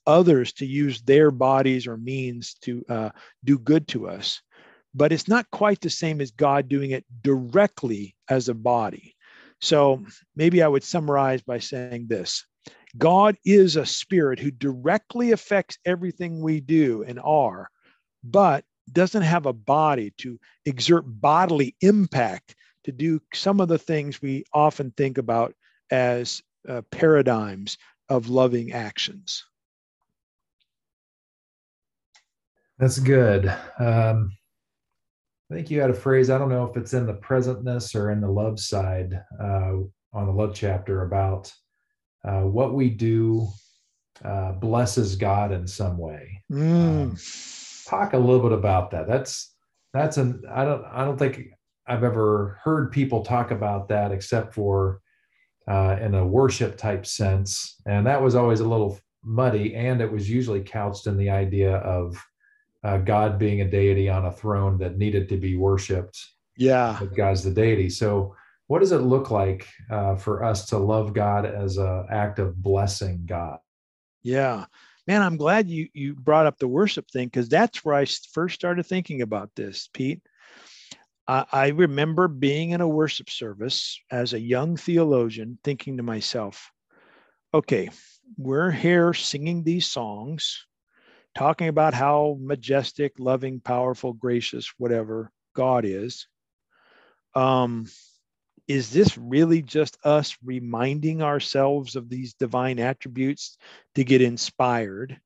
others 0.06 0.52
to 0.54 0.66
use 0.66 1.02
their 1.02 1.32
bodies 1.32 1.88
or 1.88 1.96
means 1.96 2.56
to 2.62 2.84
uh, 2.90 3.10
do 3.44 3.58
good 3.58 3.88
to 3.88 4.10
us. 4.10 4.42
But 4.94 5.12
it's 5.12 5.28
not 5.28 5.50
quite 5.52 5.80
the 5.82 5.90
same 5.90 6.20
as 6.20 6.32
God 6.32 6.68
doing 6.68 6.92
it 6.92 7.06
directly 7.22 8.16
as 8.30 8.50
a 8.50 8.54
body. 8.54 9.16
So 9.62 10.04
maybe 10.36 10.62
I 10.62 10.68
would 10.68 10.84
summarize 10.84 11.42
by 11.42 11.60
saying 11.60 12.08
this 12.08 12.46
God 12.98 13.38
is 13.46 13.76
a 13.76 13.86
spirit 13.86 14.40
who 14.40 14.52
directly 14.52 15.32
affects 15.32 15.78
everything 15.86 16.42
we 16.42 16.60
do 16.60 17.04
and 17.08 17.20
are, 17.24 17.70
but 18.24 18.66
doesn't 18.92 19.22
have 19.22 19.46
a 19.46 19.54
body 19.54 20.12
to 20.18 20.38
exert 20.66 21.04
bodily 21.06 21.76
impact 21.82 22.56
to 22.84 22.92
do 22.92 23.22
some 23.34 23.62
of 23.62 23.68
the 23.68 23.78
things 23.78 24.22
we 24.22 24.44
often 24.54 24.92
think 24.98 25.18
about 25.18 25.54
as 25.92 26.42
uh, 26.68 26.82
paradigms 26.92 27.78
of 28.10 28.30
loving 28.30 28.72
actions. 28.74 29.46
That's 32.80 33.00
good. 33.00 33.54
Um, 33.80 34.32
I 35.52 35.56
think 35.56 35.70
you 35.70 35.82
had 35.82 35.90
a 35.90 35.94
phrase, 35.94 36.30
I 36.30 36.38
don't 36.38 36.50
know 36.50 36.66
if 36.66 36.78
it's 36.78 36.94
in 36.94 37.06
the 37.06 37.16
presentness 37.16 37.94
or 37.94 38.12
in 38.12 38.22
the 38.22 38.30
love 38.30 38.58
side 38.58 39.22
uh, 39.38 39.74
on 40.14 40.26
the 40.26 40.32
love 40.32 40.54
chapter 40.54 41.02
about 41.02 41.52
uh, 42.24 42.42
what 42.42 42.74
we 42.74 42.90
do 42.90 43.48
uh, 44.24 44.54
blesses 44.54 45.18
God 45.18 45.52
in 45.52 45.68
some 45.68 45.98
way. 45.98 46.42
Mm. 46.50 47.12
Um, 47.12 47.18
talk 47.86 48.14
a 48.14 48.18
little 48.18 48.42
bit 48.42 48.58
about 48.58 48.92
that. 48.92 49.08
That's 49.08 49.54
that's 49.94 50.16
an 50.16 50.42
I 50.50 50.64
don't 50.64 50.86
I 50.86 51.04
don't 51.04 51.18
think 51.18 51.50
I've 51.86 52.06
ever 52.06 52.60
heard 52.64 52.94
people 52.94 53.24
talk 53.24 53.52
about 53.52 53.90
that 53.90 54.14
except 54.14 54.54
for 54.54 55.02
uh, 55.68 55.98
in 56.00 56.16
a 56.16 56.26
worship 56.26 56.78
type 56.78 57.06
sense. 57.06 57.76
And 57.86 58.08
that 58.08 58.22
was 58.22 58.36
always 58.36 58.62
a 58.62 58.68
little 58.68 58.98
muddy. 59.22 59.76
And 59.76 60.00
it 60.00 60.12
was 60.12 60.30
usually 60.30 60.62
couched 60.62 61.08
in 61.08 61.18
the 61.18 61.30
idea 61.30 61.76
of 61.78 62.16
uh, 62.84 62.98
God 62.98 63.38
being 63.38 63.62
a 63.62 63.70
deity 63.70 64.10
on 64.10 64.26
a 64.26 64.32
throne 64.32 64.78
that 64.80 64.98
needed 64.98 65.30
to 65.30 65.38
be 65.38 65.56
worshiped. 65.56 66.20
Yeah. 66.58 67.00
God's 67.16 67.44
the 67.44 67.52
deity. 67.52 67.90
So, 67.90 68.36
what 68.68 68.80
does 68.80 68.94
it 68.94 69.00
look 69.00 69.32
like 69.32 69.68
uh, 69.90 70.16
for 70.16 70.44
us 70.44 70.68
to 70.68 70.78
love 70.78 71.14
God 71.14 71.46
as 71.46 71.78
an 71.78 72.06
act 72.10 72.40
of 72.40 72.62
blessing 72.62 73.24
God? 73.26 73.60
Yeah. 74.24 74.66
Man, 75.08 75.22
I'm 75.22 75.36
glad 75.36 75.70
you 75.70 75.90
you 75.94 76.16
brought 76.16 76.46
up 76.46 76.58
the 76.58 76.68
worship 76.68 77.10
thing 77.10 77.28
because 77.28 77.50
that's 77.50 77.84
where 77.84 77.96
I 77.96 78.06
first 78.06 78.56
started 78.56 78.86
thinking 78.86 79.22
about 79.22 79.52
this, 79.56 79.90
Pete. 79.94 80.22
I, 81.28 81.46
I 81.52 81.68
remember 81.70 82.28
being 82.28 82.72
in 82.72 82.82
a 82.82 82.88
worship 82.88 83.30
service 83.30 84.00
as 84.10 84.34
a 84.34 84.40
young 84.40 84.78
theologian, 84.78 85.58
thinking 85.64 85.98
to 85.98 86.04
myself, 86.04 86.72
okay, 87.54 87.90
we're 88.38 88.72
here 88.72 89.14
singing 89.14 89.64
these 89.64 89.88
songs, 89.88 90.66
talking 91.36 91.68
about 91.68 91.94
how 91.94 92.38
majestic, 92.40 93.14
loving, 93.20 93.60
powerful, 93.60 94.14
gracious, 94.14 94.74
whatever 94.78 95.32
God 95.56 95.86
is. 95.86 96.28
Um, 97.34 97.88
is 98.68 98.92
this 98.92 99.18
really 99.18 99.62
just 99.62 99.98
us 100.04 100.38
reminding 100.44 101.22
ourselves 101.22 101.96
of 101.96 102.10
these 102.10 102.34
divine 102.34 102.80
attributes 102.80 103.58
to 103.96 104.04
get 104.04 104.22
inspired? 104.22 105.20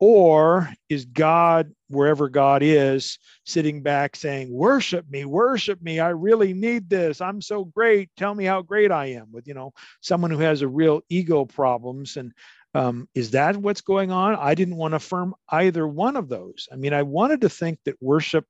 Or 0.00 0.72
is 0.88 1.04
God, 1.04 1.72
wherever 1.88 2.30
God 2.30 2.62
is, 2.62 3.18
sitting 3.44 3.82
back 3.82 4.16
saying, 4.16 4.50
Worship 4.50 5.04
me, 5.10 5.26
worship 5.26 5.82
me. 5.82 6.00
I 6.00 6.08
really 6.08 6.54
need 6.54 6.88
this. 6.88 7.20
I'm 7.20 7.42
so 7.42 7.64
great. 7.64 8.08
Tell 8.16 8.34
me 8.34 8.46
how 8.46 8.62
great 8.62 8.90
I 8.90 9.06
am. 9.06 9.30
With, 9.30 9.46
you 9.46 9.52
know, 9.52 9.74
someone 10.00 10.30
who 10.30 10.38
has 10.38 10.62
a 10.62 10.68
real 10.68 11.02
ego 11.10 11.44
problems. 11.44 12.16
And 12.16 12.32
um, 12.74 13.08
is 13.14 13.32
that 13.32 13.56
what's 13.56 13.80
going 13.80 14.12
on? 14.12 14.36
I 14.36 14.54
didn't 14.54 14.76
want 14.76 14.92
to 14.92 14.96
affirm 14.96 15.34
either 15.48 15.86
one 15.86 16.16
of 16.16 16.28
those. 16.28 16.68
I 16.72 16.76
mean, 16.76 16.92
I 16.92 17.02
wanted 17.02 17.40
to 17.42 17.48
think 17.48 17.78
that 17.84 18.00
worship 18.00 18.46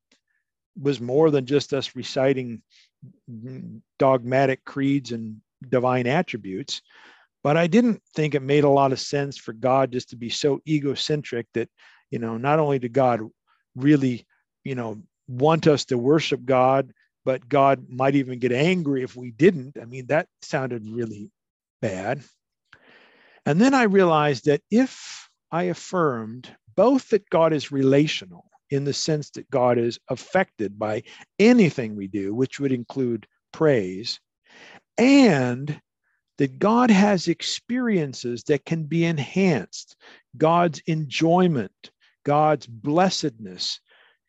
was 0.80 1.00
more 1.00 1.30
than 1.30 1.46
just 1.46 1.72
us 1.72 1.96
reciting 1.96 2.62
dogmatic 3.98 4.64
creeds 4.64 5.12
and 5.12 5.40
divine 5.68 6.06
attributes. 6.06 6.82
But 7.42 7.56
I 7.56 7.66
didn't 7.66 8.02
think 8.14 8.34
it 8.34 8.42
made 8.42 8.64
a 8.64 8.68
lot 8.68 8.92
of 8.92 9.00
sense 9.00 9.38
for 9.38 9.54
God 9.54 9.92
just 9.92 10.10
to 10.10 10.16
be 10.16 10.28
so 10.28 10.60
egocentric 10.68 11.46
that, 11.54 11.70
you 12.10 12.18
know, 12.18 12.36
not 12.36 12.58
only 12.58 12.78
did 12.78 12.92
God 12.92 13.22
really, 13.74 14.26
you 14.64 14.74
know, 14.74 15.02
want 15.26 15.66
us 15.66 15.86
to 15.86 15.96
worship 15.96 16.44
God, 16.44 16.92
but 17.24 17.48
God 17.48 17.86
might 17.88 18.16
even 18.16 18.38
get 18.38 18.52
angry 18.52 19.02
if 19.02 19.16
we 19.16 19.30
didn't. 19.30 19.78
I 19.80 19.86
mean, 19.86 20.06
that 20.06 20.28
sounded 20.42 20.86
really 20.86 21.30
bad. 21.80 22.22
And 23.46 23.60
then 23.60 23.74
I 23.74 23.84
realized 23.84 24.44
that 24.44 24.62
if 24.70 25.28
I 25.50 25.64
affirmed 25.64 26.54
both 26.76 27.08
that 27.10 27.28
God 27.30 27.52
is 27.52 27.72
relational 27.72 28.50
in 28.70 28.84
the 28.84 28.92
sense 28.92 29.30
that 29.30 29.50
God 29.50 29.78
is 29.78 29.98
affected 30.08 30.78
by 30.78 31.02
anything 31.38 31.96
we 31.96 32.06
do, 32.06 32.34
which 32.34 32.60
would 32.60 32.72
include 32.72 33.26
praise, 33.52 34.20
and 34.96 35.80
that 36.38 36.58
God 36.58 36.90
has 36.90 37.28
experiences 37.28 38.44
that 38.44 38.64
can 38.64 38.84
be 38.84 39.04
enhanced, 39.04 39.96
God's 40.36 40.80
enjoyment, 40.86 41.90
God's 42.24 42.66
blessedness, 42.66 43.80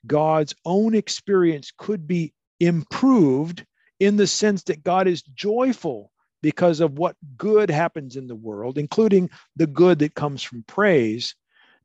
God's 0.07 0.55
own 0.65 0.95
experience 0.95 1.71
could 1.77 2.07
be 2.07 2.33
improved 2.59 3.65
in 3.99 4.17
the 4.17 4.27
sense 4.27 4.63
that 4.63 4.83
God 4.83 5.07
is 5.07 5.21
joyful 5.21 6.10
because 6.41 6.79
of 6.79 6.97
what 6.97 7.15
good 7.37 7.69
happens 7.69 8.15
in 8.15 8.27
the 8.27 8.35
world, 8.35 8.77
including 8.77 9.29
the 9.55 9.67
good 9.67 9.99
that 9.99 10.15
comes 10.15 10.41
from 10.41 10.63
praise, 10.63 11.35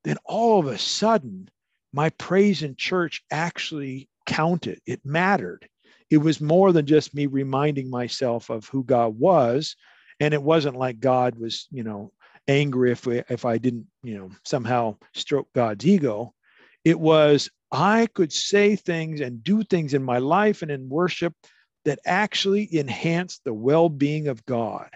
then 0.05 0.16
all 0.25 0.61
of 0.61 0.66
a 0.66 0.79
sudden 0.79 1.49
my 1.92 2.11
praise 2.11 2.62
in 2.62 2.77
church 2.77 3.23
actually 3.31 4.09
counted. 4.27 4.81
It 4.87 5.01
mattered. 5.05 5.69
It 6.11 6.19
was 6.19 6.40
more 6.40 6.73
than 6.73 6.87
just 6.87 7.14
me 7.14 7.27
reminding 7.27 7.90
myself 7.90 8.51
of 8.51 8.69
who 8.69 8.85
God 8.85 9.19
was. 9.19 9.77
And 10.21 10.33
it 10.33 10.42
wasn't 10.42 10.77
like 10.77 11.01
God 11.01 11.37
was, 11.37 11.66
you 11.71 11.83
know, 11.83 12.12
angry 12.49 12.92
if 12.92 13.07
we, 13.07 13.23
if 13.29 13.45
I 13.45 13.59
didn't, 13.59 13.87
you 14.03 14.16
know, 14.16 14.31
somehow 14.45 14.97
stroke 15.14 15.49
God's 15.53 15.87
ego. 15.87 16.35
It 16.85 16.99
was 16.99 17.51
I 17.73 18.07
could 18.14 18.33
say 18.33 18.77
things 18.77 19.21
and 19.21 19.42
do 19.42 19.62
things 19.64 19.95
in 19.95 20.03
my 20.03 20.19
life 20.19 20.62
and 20.62 20.71
in 20.71 20.88
worship 20.88 21.35
that 21.87 21.99
actually 22.05 22.68
enhance 22.79 23.38
the 23.38 23.55
well-being 23.55 24.29
of 24.29 24.44
God 24.44 24.90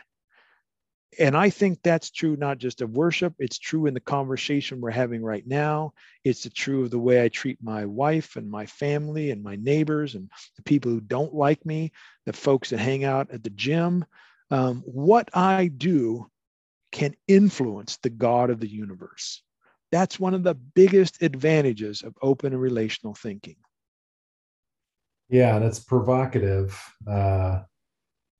and 1.18 1.36
I 1.36 1.50
think 1.50 1.82
that's 1.82 2.10
true 2.10 2.36
not 2.36 2.58
just 2.58 2.82
of 2.82 2.90
worship, 2.90 3.34
it's 3.38 3.58
true 3.58 3.86
in 3.86 3.94
the 3.94 4.00
conversation 4.00 4.80
we're 4.80 4.90
having 4.90 5.22
right 5.22 5.46
now. 5.46 5.92
It's 6.24 6.48
true 6.54 6.84
of 6.84 6.90
the 6.90 6.98
way 6.98 7.22
I 7.22 7.28
treat 7.28 7.58
my 7.60 7.84
wife 7.84 8.36
and 8.36 8.48
my 8.48 8.66
family 8.66 9.30
and 9.30 9.42
my 9.42 9.56
neighbors 9.56 10.14
and 10.14 10.30
the 10.56 10.62
people 10.62 10.90
who 10.90 11.00
don't 11.00 11.34
like 11.34 11.66
me, 11.66 11.92
the 12.26 12.32
folks 12.32 12.70
that 12.70 12.78
hang 12.78 13.04
out 13.04 13.30
at 13.32 13.42
the 13.42 13.50
gym. 13.50 14.04
Um, 14.50 14.82
what 14.86 15.28
I 15.34 15.66
do 15.66 16.30
can 16.92 17.14
influence 17.26 17.96
the 17.98 18.10
God 18.10 18.50
of 18.50 18.60
the 18.60 18.70
universe. 18.70 19.42
That's 19.90 20.20
one 20.20 20.34
of 20.34 20.44
the 20.44 20.54
biggest 20.54 21.22
advantages 21.22 22.02
of 22.02 22.14
open 22.22 22.52
and 22.52 22.62
relational 22.62 23.14
thinking. 23.14 23.56
Yeah, 25.30 25.54
and 25.54 25.64
it's 25.64 25.78
provocative. 25.78 26.76
Uh, 27.08 27.60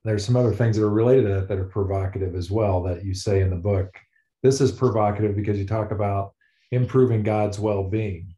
there's 0.05 0.25
some 0.25 0.37
other 0.37 0.53
things 0.53 0.77
that 0.77 0.85
are 0.85 0.91
related 0.91 1.23
to 1.23 1.35
that 1.35 1.49
that 1.49 1.59
are 1.59 1.65
provocative 1.65 2.35
as 2.35 2.51
well 2.51 2.83
that 2.83 3.05
you 3.05 3.15
say 3.15 3.41
in 3.41 3.51
the 3.51 3.57
book. 3.57 3.97
This 4.43 4.61
is 4.61 4.73
provocative 4.73 5.37
because 5.37 5.59
you 5.59 5.67
talk 5.67 5.93
about 5.93 6.35
improving 6.73 7.23
God's 7.23 7.61
well 7.61 7.85
being. 7.85 8.35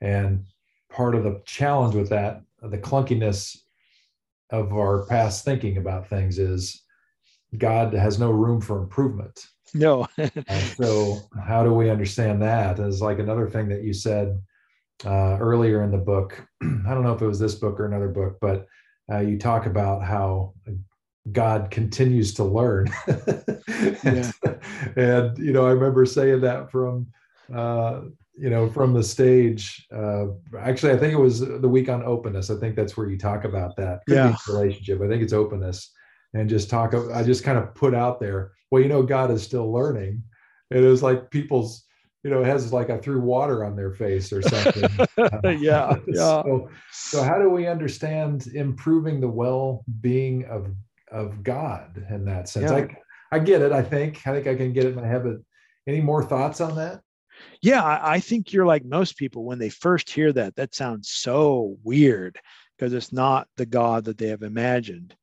And 0.00 0.44
part 0.90 1.14
of 1.14 1.24
the 1.24 1.42
challenge 1.44 1.94
with 1.94 2.08
that, 2.10 2.42
the 2.62 2.78
clunkiness 2.78 3.58
of 4.50 4.72
our 4.72 5.04
past 5.06 5.44
thinking 5.44 5.76
about 5.76 6.08
things 6.08 6.38
is 6.38 6.82
God 7.58 7.92
has 7.92 8.18
no 8.18 8.30
room 8.30 8.60
for 8.60 8.78
improvement. 8.78 9.48
No. 9.74 10.06
so, 10.76 11.18
how 11.44 11.64
do 11.64 11.72
we 11.72 11.90
understand 11.90 12.40
that? 12.42 12.78
Is 12.78 13.02
like 13.02 13.18
another 13.18 13.48
thing 13.48 13.68
that 13.68 13.82
you 13.82 13.92
said 13.92 14.40
uh, 15.04 15.38
earlier 15.40 15.82
in 15.82 15.90
the 15.90 15.98
book. 15.98 16.42
I 16.62 16.94
don't 16.94 17.02
know 17.02 17.12
if 17.12 17.22
it 17.22 17.26
was 17.26 17.38
this 17.38 17.54
book 17.54 17.78
or 17.80 17.86
another 17.86 18.08
book, 18.08 18.38
but 18.40 18.66
uh, 19.10 19.18
you 19.18 19.38
talk 19.38 19.66
about 19.66 20.02
how 20.02 20.54
God 21.30 21.70
continues 21.70 22.34
to 22.34 22.44
learn. 22.44 22.88
and, 23.06 23.98
yeah. 24.04 24.32
and, 24.96 25.38
you 25.38 25.52
know, 25.52 25.66
I 25.66 25.70
remember 25.70 26.04
saying 26.06 26.40
that 26.40 26.70
from, 26.70 27.06
uh, 27.54 28.02
you 28.34 28.50
know, 28.50 28.68
from 28.68 28.92
the 28.92 29.02
stage. 29.02 29.86
Uh, 29.94 30.28
actually, 30.58 30.92
I 30.92 30.98
think 30.98 31.12
it 31.12 31.18
was 31.18 31.40
the 31.40 31.68
week 31.68 31.88
on 31.88 32.02
openness. 32.02 32.50
I 32.50 32.56
think 32.56 32.76
that's 32.76 32.96
where 32.96 33.08
you 33.08 33.18
talk 33.18 33.44
about 33.44 33.76
that 33.76 34.00
Could 34.06 34.16
yeah. 34.16 34.36
relationship. 34.48 35.00
I 35.02 35.08
think 35.08 35.22
it's 35.22 35.32
openness 35.32 35.92
and 36.34 36.48
just 36.48 36.70
talk. 36.70 36.94
I 36.94 37.22
just 37.22 37.44
kind 37.44 37.58
of 37.58 37.74
put 37.74 37.94
out 37.94 38.20
there, 38.20 38.52
well, 38.70 38.82
you 38.82 38.88
know, 38.88 39.02
God 39.02 39.30
is 39.30 39.42
still 39.42 39.70
learning. 39.70 40.22
It 40.70 40.80
was 40.80 41.02
like 41.02 41.30
people's, 41.30 41.84
you 42.22 42.30
know, 42.30 42.44
has 42.44 42.72
like 42.72 42.90
I 42.90 42.98
threw 42.98 43.20
water 43.20 43.64
on 43.64 43.76
their 43.76 43.92
face 43.92 44.32
or 44.32 44.42
something. 44.42 44.88
yeah. 45.18 45.96
yeah. 46.06 46.14
So, 46.14 46.70
so 46.92 47.22
how 47.22 47.38
do 47.38 47.50
we 47.50 47.66
understand 47.66 48.46
improving 48.54 49.20
the 49.20 49.28
well-being 49.28 50.44
of 50.46 50.68
of 51.12 51.42
God 51.42 52.04
in 52.10 52.24
that 52.24 52.48
sense. 52.48 52.70
Yeah. 52.70 52.88
I 53.30 53.36
I 53.36 53.38
get 53.38 53.62
it. 53.62 53.70
I 53.70 53.82
think 53.82 54.26
I 54.26 54.32
think 54.32 54.46
I 54.46 54.56
can 54.56 54.72
get 54.72 54.86
it 54.86 54.90
in 54.90 54.94
my 54.96 55.06
head. 55.06 55.22
But 55.22 55.36
any 55.86 56.00
more 56.00 56.24
thoughts 56.24 56.60
on 56.60 56.74
that? 56.76 57.02
Yeah, 57.60 57.82
I, 57.82 58.14
I 58.14 58.20
think 58.20 58.52
you're 58.52 58.66
like 58.66 58.84
most 58.84 59.16
people 59.16 59.44
when 59.44 59.58
they 59.58 59.68
first 59.68 60.10
hear 60.10 60.32
that. 60.32 60.56
That 60.56 60.74
sounds 60.74 61.10
so 61.10 61.76
weird 61.84 62.38
because 62.76 62.92
it's 62.92 63.12
not 63.12 63.48
the 63.56 63.66
God 63.66 64.04
that 64.04 64.18
they 64.18 64.28
have 64.28 64.42
imagined. 64.42 65.14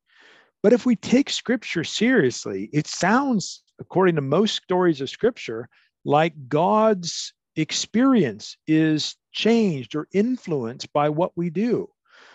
But 0.62 0.72
if 0.72 0.84
we 0.84 0.96
take 0.96 1.30
Scripture 1.30 1.84
seriously, 1.84 2.68
it 2.72 2.86
sounds, 2.86 3.62
according 3.80 4.16
to 4.16 4.20
most 4.20 4.56
stories 4.56 5.00
of 5.00 5.08
Scripture, 5.08 5.68
like 6.04 6.34
God's 6.48 7.32
experience 7.56 8.56
is 8.66 9.16
changed 9.32 9.94
or 9.94 10.08
influenced 10.12 10.92
by 10.92 11.08
what 11.08 11.32
we 11.36 11.50
do. 11.50 11.88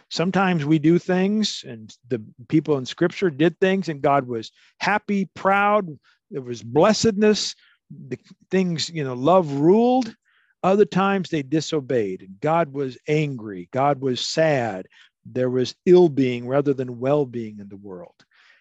Sometimes 0.09 0.65
we 0.65 0.79
do 0.79 0.99
things 0.99 1.63
and 1.67 1.95
the 2.07 2.23
people 2.47 2.77
in 2.77 2.85
scripture 2.85 3.31
did 3.31 3.59
things 3.59 3.89
and 3.89 4.03
god 4.03 4.27
was 4.27 4.51
happy 4.79 5.27
proud 5.33 5.97
there 6.29 6.43
was 6.43 6.61
blessedness 6.61 7.55
the 7.89 8.17
things 8.49 8.89
you 8.89 9.03
know 9.03 9.13
love 9.13 9.51
ruled. 9.53 10.15
Other 10.63 10.85
times 10.85 11.29
they 11.29 11.43
disobeyed. 11.43 12.27
God 12.41 12.73
was 12.73 12.97
angry. 13.07 13.69
God 13.71 14.01
was 14.01 14.19
sad. 14.19 14.87
There 15.25 15.49
was 15.49 15.75
ill 15.85 16.09
being 16.09 16.47
rather 16.47 16.73
than 16.73 16.99
well 16.99 17.25
being 17.25 17.59
in 17.59 17.69
the 17.69 17.77
world. 17.77 18.15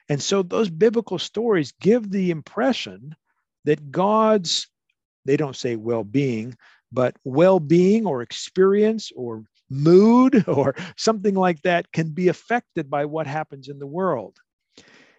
And 0.09 0.21
so 0.23 0.43
those 0.43 0.69
biblical 0.69 1.19
stories 1.19 1.73
give 1.81 2.11
the 2.11 2.31
impression 2.31 3.15
that 3.65 3.91
god's 3.91 4.69
they 5.25 5.37
don't 5.37 5.57
say 5.57 5.77
well 5.77 6.05
being 6.05 6.57
but 6.95 7.17
well 7.25 7.59
being 7.59 8.07
or 8.07 8.23
experience 8.23 9.11
or 9.17 9.45
mood 9.69 10.45
or 10.49 10.75
something 10.97 11.35
like 11.35 11.61
that 11.63 11.91
can 11.93 12.11
be 12.11 12.29
affected 12.29 12.89
by 12.89 13.05
what 13.05 13.27
happens 13.27 13.69
in 13.69 13.79
the 13.79 13.87
world. 13.87 14.39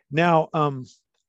Now, 0.10 0.50
um, 0.54 0.86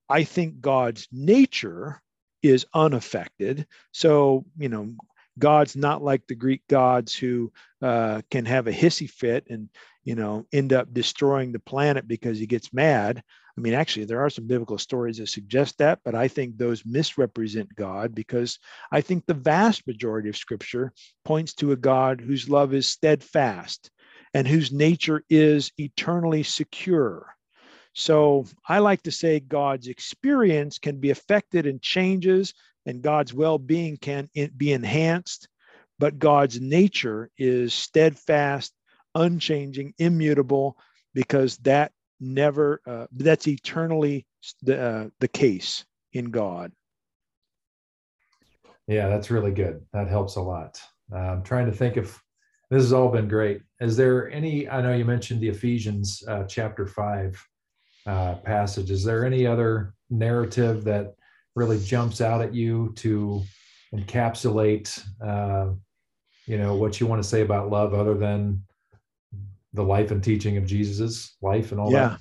I 0.08 0.22
think 0.22 0.60
God's 0.60 1.08
nature 1.10 2.00
is 2.42 2.64
unaffected. 2.72 3.66
So, 3.92 4.44
you 4.56 4.68
know, 4.68 4.94
God's 5.38 5.76
not 5.76 6.02
like 6.02 6.26
the 6.26 6.34
Greek 6.34 6.62
gods 6.68 7.14
who 7.14 7.52
uh, 7.82 8.22
can 8.30 8.44
have 8.46 8.68
a 8.68 8.72
hissy 8.72 9.10
fit 9.10 9.46
and, 9.50 9.68
you 10.04 10.14
know, 10.14 10.46
end 10.52 10.72
up 10.72 10.94
destroying 10.94 11.52
the 11.52 11.58
planet 11.58 12.06
because 12.06 12.38
he 12.38 12.46
gets 12.46 12.72
mad. 12.72 13.22
I 13.56 13.62
mean, 13.62 13.72
actually, 13.72 14.04
there 14.04 14.20
are 14.20 14.28
some 14.28 14.46
biblical 14.46 14.76
stories 14.76 15.16
that 15.16 15.28
suggest 15.28 15.78
that, 15.78 16.00
but 16.04 16.14
I 16.14 16.28
think 16.28 16.58
those 16.58 16.84
misrepresent 16.84 17.74
God 17.74 18.14
because 18.14 18.58
I 18.92 19.00
think 19.00 19.24
the 19.24 19.34
vast 19.34 19.86
majority 19.86 20.28
of 20.28 20.36
scripture 20.36 20.92
points 21.24 21.54
to 21.54 21.72
a 21.72 21.76
God 21.76 22.20
whose 22.20 22.50
love 22.50 22.74
is 22.74 22.86
steadfast 22.86 23.90
and 24.34 24.46
whose 24.46 24.72
nature 24.72 25.22
is 25.30 25.72
eternally 25.78 26.42
secure. 26.42 27.34
So 27.94 28.44
I 28.68 28.80
like 28.80 29.02
to 29.04 29.10
say 29.10 29.40
God's 29.40 29.88
experience 29.88 30.78
can 30.78 31.00
be 31.00 31.08
affected 31.08 31.66
and 31.66 31.80
changes, 31.80 32.52
and 32.84 33.00
God's 33.00 33.32
well 33.32 33.58
being 33.58 33.96
can 33.96 34.28
be 34.54 34.74
enhanced, 34.74 35.48
but 35.98 36.18
God's 36.18 36.60
nature 36.60 37.30
is 37.38 37.72
steadfast, 37.72 38.74
unchanging, 39.14 39.94
immutable, 39.96 40.76
because 41.14 41.56
that 41.58 41.92
never, 42.20 42.80
uh, 42.86 43.06
that's 43.12 43.46
eternally 43.48 44.26
the, 44.62 44.80
uh, 44.80 45.08
the 45.20 45.28
case 45.28 45.84
in 46.12 46.26
God. 46.26 46.72
Yeah, 48.88 49.08
that's 49.08 49.30
really 49.30 49.50
good. 49.50 49.84
That 49.92 50.08
helps 50.08 50.36
a 50.36 50.40
lot. 50.40 50.80
Uh, 51.12 51.18
I'm 51.18 51.42
trying 51.42 51.66
to 51.66 51.72
think 51.72 51.96
if 51.96 52.22
this 52.70 52.82
has 52.82 52.92
all 52.92 53.08
been 53.08 53.28
great. 53.28 53.62
Is 53.80 53.96
there 53.96 54.30
any? 54.30 54.68
I 54.68 54.80
know 54.80 54.94
you 54.94 55.04
mentioned 55.04 55.40
the 55.40 55.48
Ephesians 55.48 56.22
uh, 56.26 56.44
chapter 56.44 56.86
five 56.86 57.40
uh, 58.06 58.34
passage. 58.36 58.90
Is 58.90 59.04
there 59.04 59.24
any 59.24 59.46
other 59.46 59.94
narrative 60.10 60.84
that 60.84 61.14
really 61.54 61.78
jumps 61.80 62.20
out 62.20 62.42
at 62.42 62.54
you 62.54 62.92
to 62.96 63.42
encapsulate, 63.94 65.00
uh, 65.24 65.72
you 66.46 66.58
know, 66.58 66.74
what 66.74 67.00
you 67.00 67.06
want 67.06 67.22
to 67.22 67.28
say 67.28 67.42
about 67.42 67.70
love, 67.70 67.94
other 67.94 68.14
than 68.14 68.62
the 69.76 69.84
life 69.84 70.10
and 70.10 70.22
teaching 70.22 70.56
of 70.56 70.66
Jesus's 70.66 71.36
life 71.40 71.70
and 71.70 71.80
all 71.80 71.92
yeah. 71.92 72.08
that? 72.08 72.18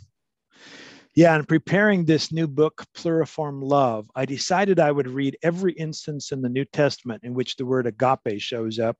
Yeah, 1.15 1.35
and 1.35 1.47
preparing 1.47 2.03
this 2.03 2.33
new 2.33 2.45
book, 2.45 2.83
Pluriform 2.93 3.63
Love, 3.63 4.11
I 4.15 4.25
decided 4.25 4.81
I 4.81 4.91
would 4.91 5.07
read 5.07 5.37
every 5.43 5.71
instance 5.73 6.33
in 6.33 6.41
the 6.41 6.49
New 6.49 6.65
Testament 6.65 7.23
in 7.23 7.33
which 7.33 7.55
the 7.55 7.65
word 7.65 7.87
agape 7.87 8.41
shows 8.41 8.79
up 8.79 8.97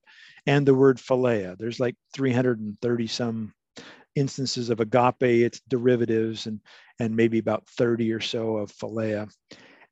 and 0.48 0.66
the 0.66 0.74
word 0.74 0.98
philia. 0.98 1.58
There's 1.58 1.82
like 1.82 1.96
330 2.16 3.08
some 3.08 3.54
instances 4.16 4.70
of 4.70 4.80
agape, 4.80 5.24
its 5.24 5.60
derivatives, 5.68 6.48
and 6.48 6.62
and 7.00 7.14
maybe 7.14 7.38
about 7.40 7.68
30 7.68 8.14
or 8.14 8.22
so 8.22 8.58
of 8.58 8.72
philia. 8.72 9.30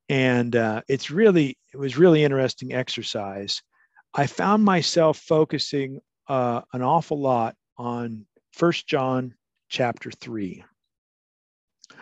And 0.08 0.56
uh, 0.56 0.82
it's 0.88 1.12
really 1.12 1.58
it 1.74 1.78
was 1.78 1.98
really 1.98 2.24
interesting 2.24 2.74
exercise. 2.74 3.62
I 4.14 4.28
found 4.28 4.64
myself 4.64 5.18
focusing 5.18 6.00
uh, 6.30 6.62
an 6.72 6.82
awful 6.82 7.20
lot 7.20 7.56
on 7.78 8.26
First 8.54 8.88
John 8.88 9.34
chapter 9.70 10.12
three. 10.12 10.64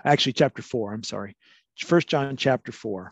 Actually, 0.04 0.34
chapter 0.34 0.62
four. 0.62 0.94
I'm 0.94 1.04
sorry. 1.04 1.36
First 1.78 2.08
John 2.10 2.36
chapter 2.36 2.72
four. 2.72 3.12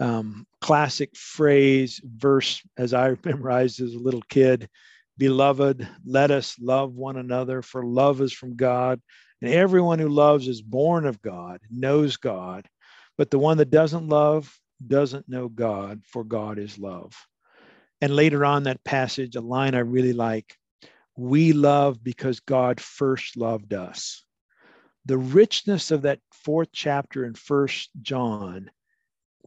Um, 0.00 0.46
classic 0.60 1.16
phrase, 1.16 2.00
verse, 2.04 2.62
as 2.76 2.94
I 2.94 3.16
memorized 3.24 3.80
as 3.80 3.94
a 3.94 3.98
little 3.98 4.22
kid. 4.28 4.68
Beloved, 5.16 5.88
let 6.06 6.30
us 6.30 6.56
love 6.60 6.94
one 6.94 7.16
another, 7.16 7.62
for 7.62 7.84
love 7.84 8.20
is 8.20 8.32
from 8.32 8.54
God. 8.54 9.00
And 9.42 9.52
everyone 9.52 9.98
who 9.98 10.08
loves 10.08 10.46
is 10.46 10.62
born 10.62 11.06
of 11.06 11.20
God, 11.22 11.60
knows 11.70 12.16
God. 12.16 12.68
But 13.16 13.30
the 13.30 13.38
one 13.38 13.56
that 13.58 13.70
doesn't 13.70 14.08
love 14.08 14.56
doesn't 14.86 15.28
know 15.28 15.48
God, 15.48 16.02
for 16.04 16.22
God 16.22 16.58
is 16.58 16.78
love. 16.78 17.14
And 18.00 18.14
later 18.14 18.44
on 18.44 18.64
that 18.64 18.84
passage, 18.84 19.34
a 19.34 19.40
line 19.40 19.74
I 19.74 19.80
really 19.80 20.12
like 20.12 20.56
we 21.18 21.52
love 21.52 22.02
because 22.02 22.40
God 22.40 22.80
first 22.80 23.36
loved 23.36 23.74
us. 23.74 24.24
The 25.04 25.18
richness 25.18 25.90
of 25.90 26.02
that 26.02 26.20
fourth 26.32 26.68
chapter 26.72 27.24
in 27.24 27.34
First 27.34 27.90
John 28.00 28.70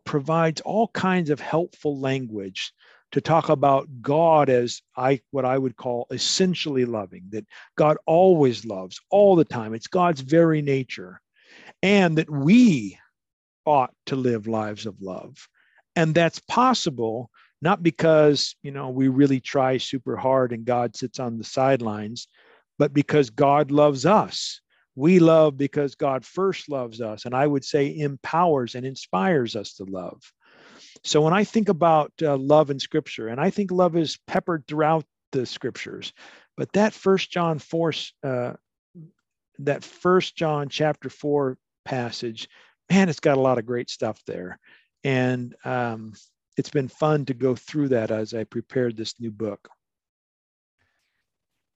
provides 0.03 0.59
all 0.61 0.89
kinds 0.89 1.29
of 1.29 1.39
helpful 1.39 1.97
language 1.97 2.73
to 3.13 3.21
talk 3.21 3.49
about 3.49 3.87
God 4.01 4.49
as 4.49 4.81
I 4.97 5.21
what 5.31 5.45
I 5.45 5.57
would 5.57 5.77
call 5.77 6.07
essentially 6.11 6.85
loving, 6.85 7.23
that 7.29 7.45
God 7.77 7.97
always 8.05 8.65
loves 8.65 8.99
all 9.09 9.35
the 9.35 9.45
time. 9.45 9.73
It's 9.73 9.87
God's 9.87 10.21
very 10.21 10.61
nature. 10.61 11.21
And 11.81 12.17
that 12.17 12.29
we 12.29 12.97
ought 13.65 13.93
to 14.07 14.15
live 14.15 14.47
lives 14.47 14.85
of 14.85 15.01
love. 15.01 15.47
And 15.95 16.13
that's 16.13 16.39
possible 16.39 17.29
not 17.61 17.83
because 17.83 18.55
you 18.63 18.71
know 18.71 18.89
we 18.89 19.07
really 19.07 19.39
try 19.39 19.77
super 19.77 20.15
hard 20.15 20.51
and 20.51 20.65
god 20.65 20.95
sits 20.95 21.19
on 21.19 21.37
the 21.37 21.43
sidelines 21.43 22.27
but 22.79 22.93
because 22.93 23.29
god 23.29 23.69
loves 23.69 24.05
us. 24.05 24.59
We 24.95 25.19
love 25.19 25.57
because 25.57 25.95
god 25.95 26.25
first 26.25 26.69
loves 26.69 26.99
us 27.01 27.25
and 27.25 27.35
i 27.35 27.47
would 27.47 27.63
say 27.63 27.97
empowers 27.97 28.75
and 28.75 28.85
inspires 28.85 29.55
us 29.55 29.73
to 29.75 29.85
love. 29.85 30.21
So 31.03 31.21
when 31.21 31.33
i 31.33 31.43
think 31.43 31.69
about 31.69 32.11
uh, 32.21 32.37
love 32.37 32.69
in 32.69 32.79
scripture 32.79 33.29
and 33.29 33.39
i 33.39 33.49
think 33.49 33.71
love 33.71 33.95
is 33.95 34.17
peppered 34.27 34.65
throughout 34.67 35.05
the 35.31 35.45
scriptures 35.45 36.11
but 36.57 36.73
that 36.73 36.93
first 36.93 37.31
john 37.31 37.57
4 37.57 37.93
uh, 38.23 38.53
that 39.59 39.83
first 39.83 40.35
john 40.35 40.67
chapter 40.67 41.09
4 41.09 41.57
passage 41.85 42.49
man 42.91 43.09
it's 43.09 43.19
got 43.19 43.37
a 43.37 43.41
lot 43.41 43.57
of 43.57 43.65
great 43.65 43.89
stuff 43.89 44.21
there. 44.27 44.59
And 45.03 45.55
um, 45.63 46.13
it's 46.61 46.69
been 46.69 46.87
fun 46.87 47.25
to 47.25 47.33
go 47.33 47.55
through 47.55 47.87
that 47.87 48.11
as 48.11 48.35
I 48.35 48.43
prepared 48.43 48.95
this 48.95 49.19
new 49.19 49.31
book. 49.31 49.67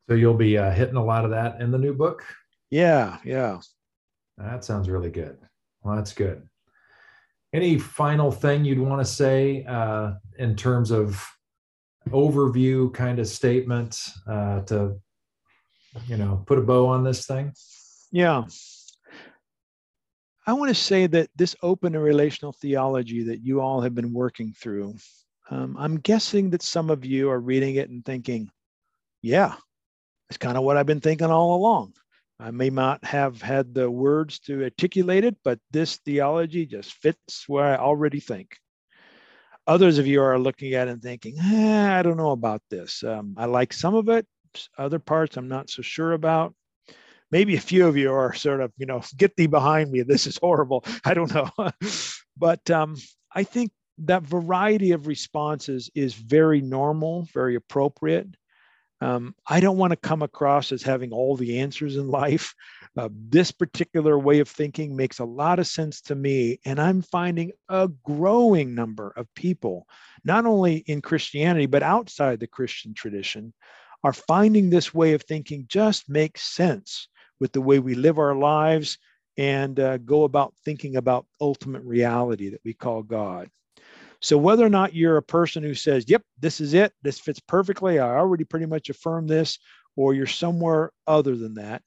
So 0.07 0.13
you'll 0.13 0.35
be 0.35 0.59
uh, 0.59 0.69
hitting 0.69 0.95
a 0.95 1.03
lot 1.03 1.25
of 1.25 1.31
that 1.31 1.59
in 1.59 1.71
the 1.71 1.79
new 1.79 1.95
book. 1.95 2.23
Yeah, 2.69 3.17
yeah. 3.23 3.61
That 4.37 4.63
sounds 4.63 4.87
really 4.87 5.09
good. 5.09 5.39
Well, 5.81 5.95
that's 5.95 6.13
good. 6.13 6.47
Any 7.51 7.79
final 7.79 8.29
thing 8.29 8.63
you'd 8.63 8.77
want 8.77 9.01
to 9.01 9.11
say 9.11 9.63
uh, 9.63 10.13
in 10.37 10.55
terms 10.55 10.91
of 10.91 11.19
overview 12.09 12.93
kind 12.93 13.17
of 13.17 13.27
statement 13.27 13.99
uh, 14.27 14.61
to, 14.69 15.01
you 16.05 16.17
know, 16.17 16.43
put 16.45 16.59
a 16.59 16.61
bow 16.61 16.85
on 16.85 17.03
this 17.03 17.25
thing? 17.25 17.53
Yeah. 18.11 18.43
I 20.47 20.53
want 20.53 20.69
to 20.69 20.75
say 20.75 21.07
that 21.07 21.29
this 21.35 21.55
open 21.63 21.95
and 21.95 22.03
relational 22.03 22.53
theology 22.53 23.23
that 23.23 23.41
you 23.43 23.61
all 23.61 23.81
have 23.81 23.95
been 23.95 24.13
working 24.13 24.53
through, 24.53 24.95
um, 25.49 25.75
I'm 25.79 25.97
guessing 25.97 26.51
that 26.51 26.61
some 26.61 26.91
of 26.91 27.03
you 27.03 27.31
are 27.31 27.39
reading 27.39 27.75
it 27.75 27.89
and 27.89 28.05
thinking, 28.05 28.51
yeah, 29.23 29.55
it's 30.29 30.37
kind 30.37 30.55
of 30.55 30.63
what 30.63 30.77
I've 30.77 30.85
been 30.85 31.01
thinking 31.01 31.31
all 31.31 31.55
along. 31.55 31.93
I 32.39 32.51
may 32.51 32.69
not 32.69 33.03
have 33.05 33.41
had 33.41 33.73
the 33.73 33.89
words 33.89 34.39
to 34.41 34.63
articulate 34.63 35.23
it, 35.23 35.35
but 35.43 35.59
this 35.71 35.97
theology 35.97 36.67
just 36.67 36.93
fits 36.93 37.45
where 37.47 37.65
I 37.65 37.77
already 37.77 38.19
think. 38.19 38.57
Others 39.65 39.97
of 39.97 40.05
you 40.05 40.21
are 40.21 40.37
looking 40.37 40.75
at 40.75 40.87
it 40.87 40.91
and 40.91 41.01
thinking, 41.01 41.37
eh, 41.39 41.97
I 41.97 42.03
don't 42.03 42.17
know 42.17 42.31
about 42.31 42.61
this. 42.69 43.03
Um, 43.03 43.33
I 43.35 43.45
like 43.45 43.73
some 43.73 43.95
of 43.95 44.09
it, 44.09 44.27
other 44.77 44.99
parts 44.99 45.37
I'm 45.37 45.47
not 45.47 45.71
so 45.71 45.81
sure 45.81 46.13
about 46.13 46.53
maybe 47.31 47.55
a 47.55 47.61
few 47.61 47.87
of 47.87 47.97
you 47.97 48.11
are 48.11 48.33
sort 48.33 48.61
of, 48.61 48.71
you 48.77 48.85
know, 48.85 49.01
get 49.17 49.35
thee 49.35 49.47
behind 49.47 49.91
me. 49.91 50.01
This 50.01 50.27
is 50.27 50.37
horrible. 50.37 50.85
I 51.05 51.13
don't 51.13 51.33
know. 51.33 51.49
but 52.37 52.69
um, 52.69 52.95
I 53.33 53.43
think 53.43 53.71
that 53.99 54.23
variety 54.23 54.91
of 54.91 55.07
responses 55.07 55.89
is 55.95 56.13
very 56.13 56.61
normal, 56.61 57.27
very 57.33 57.55
appropriate. 57.55 58.27
Um, 59.01 59.35
I 59.47 59.59
don't 59.59 59.77
want 59.77 59.91
to 59.91 59.97
come 59.97 60.21
across 60.21 60.71
as 60.71 60.81
having 60.81 61.11
all 61.11 61.35
the 61.35 61.59
answers 61.59 61.97
in 61.97 62.07
life. 62.07 62.53
Uh, 62.97 63.09
this 63.11 63.51
particular 63.51 64.17
way 64.17 64.39
of 64.39 64.47
thinking 64.47 64.95
makes 64.95 65.19
a 65.19 65.25
lot 65.25 65.59
of 65.59 65.67
sense 65.67 66.01
to 66.01 66.15
me. 66.15 66.59
And 66.65 66.79
I'm 66.79 67.01
finding 67.01 67.51
a 67.67 67.89
growing 68.03 68.73
number 68.73 69.13
of 69.17 69.27
people, 69.35 69.85
not 70.23 70.45
only 70.45 70.77
in 70.77 71.01
Christianity, 71.01 71.65
but 71.65 71.83
outside 71.83 72.39
the 72.39 72.47
Christian 72.47 72.93
tradition, 72.93 73.53
are 74.03 74.13
finding 74.13 74.69
this 74.69 74.93
way 74.93 75.13
of 75.13 75.23
thinking 75.23 75.65
just 75.67 76.09
makes 76.09 76.43
sense 76.43 77.09
with 77.39 77.51
the 77.51 77.61
way 77.61 77.79
we 77.79 77.95
live 77.95 78.19
our 78.19 78.35
lives 78.35 78.97
and 79.37 79.79
uh, 79.79 79.97
go 79.97 80.23
about 80.23 80.53
thinking 80.63 80.95
about 80.95 81.25
ultimate 81.41 81.83
reality 81.83 82.49
that 82.49 82.61
we 82.63 82.73
call 82.73 83.03
God. 83.03 83.49
So, 84.21 84.37
whether 84.37 84.65
or 84.65 84.69
not 84.69 84.95
you're 84.95 85.17
a 85.17 85.23
person 85.23 85.61
who 85.61 85.75
says, 85.75 86.05
Yep, 86.07 86.23
this 86.39 86.61
is 86.61 86.73
it, 86.73 86.93
this 87.01 87.19
fits 87.19 87.39
perfectly, 87.39 87.99
I 87.99 88.17
already 88.17 88.43
pretty 88.43 88.65
much 88.65 88.89
affirm 88.89 89.27
this, 89.27 89.59
or 89.95 90.13
you're 90.13 90.25
somewhere 90.25 90.91
other 91.05 91.35
than 91.35 91.55
that, 91.55 91.81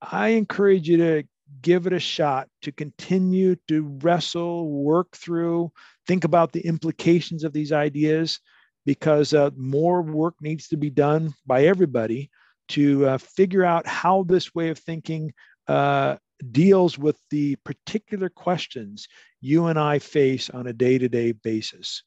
I 0.00 0.28
encourage 0.28 0.88
you 0.88 0.98
to 0.98 1.24
give 1.60 1.86
it 1.86 1.92
a 1.92 2.00
shot 2.00 2.48
to 2.62 2.72
continue 2.72 3.56
to 3.68 3.98
wrestle, 4.02 4.68
work 4.70 5.16
through, 5.16 5.72
think 6.06 6.24
about 6.24 6.52
the 6.52 6.64
implications 6.66 7.44
of 7.44 7.52
these 7.52 7.72
ideas, 7.72 8.40
because 8.84 9.32
uh, 9.32 9.50
more 9.56 10.02
work 10.02 10.34
needs 10.40 10.68
to 10.68 10.76
be 10.76 10.90
done 10.90 11.34
by 11.46 11.64
everybody 11.64 12.30
to 12.72 13.06
uh, 13.06 13.18
figure 13.18 13.64
out 13.64 13.86
how 13.86 14.22
this 14.22 14.54
way 14.54 14.70
of 14.70 14.78
thinking 14.78 15.32
uh, 15.68 16.16
deals 16.50 16.98
with 16.98 17.18
the 17.30 17.56
particular 17.64 18.28
questions 18.28 19.06
you 19.40 19.66
and 19.66 19.78
I 19.78 19.98
face 19.98 20.50
on 20.50 20.66
a 20.66 20.72
day 20.72 20.98
to 20.98 21.08
day 21.08 21.32
basis. 21.32 22.02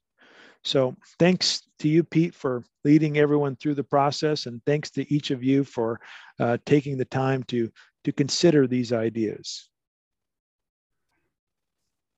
So, 0.64 0.96
thanks 1.20 1.62
to 1.80 1.88
you, 1.88 2.04
Pete, 2.04 2.34
for 2.34 2.64
leading 2.84 3.20
everyone 3.20 3.56
through 3.56 3.76
the 3.76 3.84
process, 3.84 4.48
and 4.48 4.60
thanks 4.66 4.90
to 4.92 5.14
each 5.14 5.30
of 5.30 5.44
you 5.44 5.64
for 5.64 6.00
uh, 6.40 6.58
taking 6.66 6.98
the 6.98 7.06
time 7.06 7.44
to 7.44 7.72
to 8.04 8.12
consider 8.12 8.66
these 8.66 8.92
ideas. 8.92 9.70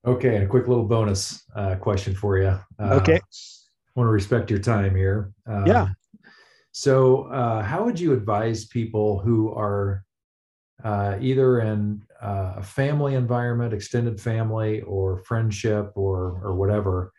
Okay, 0.06 0.36
and 0.36 0.44
a 0.44 0.46
quick 0.46 0.68
little 0.68 0.84
bonus 0.84 1.44
uh, 1.54 1.74
question 1.74 2.14
for 2.14 2.38
you. 2.38 2.58
Uh, 2.78 2.94
okay. 2.94 3.16
I 3.16 3.20
want 3.94 4.08
to 4.08 4.12
respect 4.12 4.50
your 4.50 4.60
time 4.60 4.94
here. 4.96 5.32
Um, 5.46 5.66
yeah. 5.66 5.88
So, 6.72 7.24
uh, 7.24 7.62
how 7.62 7.84
would 7.84 7.98
you 7.98 8.12
advise 8.12 8.66
people 8.66 9.18
who 9.20 9.52
are 9.52 10.04
uh, 10.84 11.16
either 11.20 11.60
in 11.60 12.02
uh, 12.22 12.54
a 12.58 12.62
family 12.62 13.14
environment, 13.14 13.74
extended 13.74 14.20
family, 14.20 14.82
or 14.82 15.18
friendship, 15.18 15.92
or 15.94 16.40
or 16.44 16.54
whatever, 16.54 17.12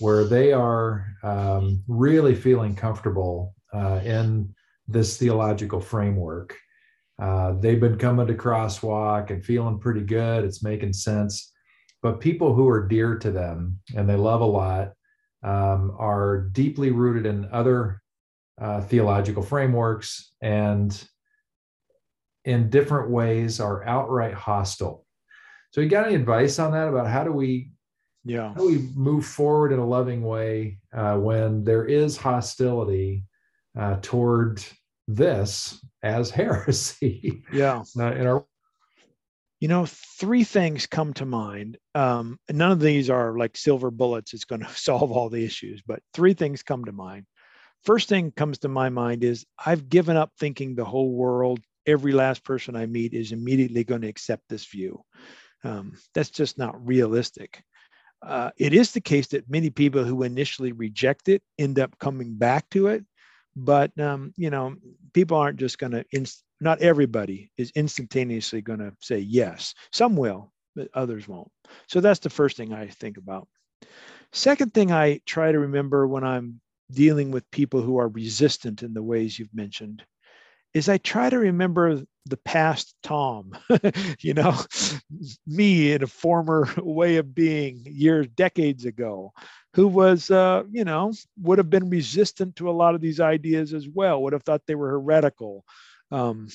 where 0.00 0.24
they 0.24 0.52
are 0.52 1.06
um, 1.22 1.82
really 1.88 2.34
feeling 2.34 2.74
comfortable 2.74 3.54
uh, 3.72 4.00
in 4.04 4.54
this 4.86 5.16
theological 5.16 5.80
framework? 5.80 6.54
Uh, 7.18 7.52
they've 7.52 7.80
been 7.80 7.96
coming 7.96 8.26
to 8.26 8.34
Crosswalk 8.34 9.30
and 9.30 9.44
feeling 9.44 9.78
pretty 9.78 10.02
good. 10.02 10.44
It's 10.44 10.62
making 10.62 10.92
sense. 10.92 11.52
But 12.02 12.20
people 12.20 12.54
who 12.54 12.68
are 12.68 12.86
dear 12.86 13.18
to 13.18 13.30
them 13.30 13.80
and 13.96 14.08
they 14.08 14.16
love 14.16 14.42
a 14.42 14.44
lot 14.44 14.92
um, 15.42 15.96
are 15.98 16.48
deeply 16.52 16.90
rooted 16.90 17.24
in 17.26 17.48
other 17.52 18.02
uh, 18.60 18.80
theological 18.80 19.42
frameworks 19.42 20.32
and 20.40 21.06
in 22.44 22.70
different 22.70 23.10
ways 23.10 23.60
are 23.60 23.84
outright 23.84 24.34
hostile. 24.34 25.04
So, 25.72 25.80
you 25.80 25.88
got 25.88 26.06
any 26.06 26.14
advice 26.14 26.58
on 26.58 26.72
that 26.72 26.88
about 26.88 27.08
how 27.08 27.24
do 27.24 27.32
we, 27.32 27.70
yeah, 28.24 28.48
how 28.48 28.60
do 28.60 28.66
we 28.66 28.88
move 28.94 29.26
forward 29.26 29.72
in 29.72 29.78
a 29.78 29.86
loving 29.86 30.22
way 30.22 30.78
uh, 30.92 31.16
when 31.16 31.64
there 31.64 31.84
is 31.84 32.16
hostility 32.16 33.24
uh, 33.78 33.96
toward 34.00 34.64
this 35.06 35.84
as 36.02 36.30
heresy? 36.30 37.44
Yeah, 37.52 37.82
uh, 37.98 38.12
in 38.12 38.26
our 38.26 38.46
you 39.60 39.68
know 39.68 39.86
three 39.86 40.44
things 40.44 40.86
come 40.86 41.12
to 41.14 41.24
mind 41.24 41.78
um, 41.94 42.38
none 42.50 42.72
of 42.72 42.80
these 42.80 43.08
are 43.08 43.36
like 43.38 43.56
silver 43.56 43.90
bullets 43.90 44.34
it's 44.34 44.44
going 44.44 44.60
to 44.60 44.68
solve 44.74 45.10
all 45.12 45.28
the 45.28 45.44
issues 45.44 45.82
but 45.86 46.00
three 46.12 46.34
things 46.34 46.62
come 46.62 46.84
to 46.84 46.92
mind 46.92 47.26
first 47.86 48.08
thing 48.08 48.30
comes 48.32 48.58
to 48.58 48.68
my 48.68 48.88
mind 48.88 49.24
is 49.24 49.46
i've 49.64 49.88
given 49.88 50.16
up 50.16 50.30
thinking 50.38 50.74
the 50.74 50.84
whole 50.84 51.12
world 51.12 51.60
every 51.86 52.12
last 52.12 52.44
person 52.44 52.76
i 52.76 52.84
meet 52.84 53.14
is 53.14 53.32
immediately 53.32 53.84
going 53.84 54.02
to 54.02 54.08
accept 54.08 54.42
this 54.48 54.66
view. 54.66 55.00
Um, 55.64 55.96
that's 56.14 56.30
just 56.30 56.58
not 56.58 56.86
realistic. 56.86 57.62
Uh, 58.22 58.50
it 58.56 58.72
is 58.72 58.92
the 58.92 59.00
case 59.00 59.28
that 59.28 59.50
many 59.50 59.70
people 59.70 60.04
who 60.04 60.22
initially 60.22 60.72
reject 60.72 61.28
it 61.28 61.42
end 61.58 61.78
up 61.78 61.98
coming 61.98 62.34
back 62.34 62.68
to 62.70 62.88
it 62.88 63.04
but 63.56 63.98
um, 63.98 64.32
you 64.36 64.50
know 64.50 64.76
people 65.14 65.36
aren't 65.36 65.58
just 65.58 65.78
going 65.78 65.92
to 65.92 66.04
inst- 66.12 66.44
not 66.60 66.80
everybody 66.80 67.50
is 67.56 67.72
instantaneously 67.74 68.60
going 68.60 68.78
to 68.78 68.92
say 69.00 69.18
yes. 69.18 69.74
Some 69.92 70.16
will 70.16 70.52
but 70.74 70.88
others 70.92 71.26
won't. 71.26 71.50
So 71.88 72.00
that's 72.00 72.20
the 72.20 72.30
first 72.30 72.58
thing 72.58 72.74
i 72.74 72.86
think 72.86 73.16
about. 73.16 73.48
Second 74.32 74.74
thing 74.74 74.92
i 74.92 75.20
try 75.24 75.50
to 75.50 75.58
remember 75.58 76.06
when 76.06 76.22
i'm 76.22 76.60
dealing 76.90 77.30
with 77.30 77.50
people 77.50 77.82
who 77.82 77.98
are 77.98 78.08
resistant 78.08 78.82
in 78.82 78.94
the 78.94 79.02
ways 79.02 79.38
you've 79.38 79.54
mentioned 79.54 80.02
is 80.74 80.90
I 80.90 80.98
try 80.98 81.30
to 81.30 81.38
remember 81.38 82.02
the 82.26 82.36
past 82.38 82.94
Tom, 83.02 83.52
you 84.20 84.34
know, 84.34 84.54
me 85.46 85.92
in 85.92 86.02
a 86.02 86.06
former 86.06 86.68
way 86.78 87.16
of 87.16 87.34
being 87.34 87.82
years, 87.86 88.26
decades 88.28 88.84
ago, 88.84 89.32
who 89.74 89.88
was, 89.88 90.30
uh, 90.30 90.64
you 90.70 90.84
know, 90.84 91.12
would 91.40 91.56
have 91.58 91.70
been 91.70 91.88
resistant 91.88 92.56
to 92.56 92.68
a 92.68 92.72
lot 92.72 92.94
of 92.94 93.00
these 93.00 93.20
ideas 93.20 93.72
as 93.72 93.88
well, 93.88 94.22
would 94.22 94.34
have 94.34 94.42
thought 94.42 94.62
they 94.66 94.74
were 94.74 94.90
heretical. 94.90 95.64
Um, 96.10 96.48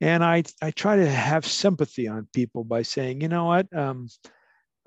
and 0.00 0.22
I, 0.24 0.44
I 0.60 0.70
try 0.70 0.96
to 0.96 1.08
have 1.08 1.46
sympathy 1.46 2.06
on 2.06 2.28
people 2.32 2.64
by 2.64 2.82
saying, 2.82 3.22
you 3.22 3.28
know 3.28 3.46
what, 3.46 3.74
um, 3.76 4.08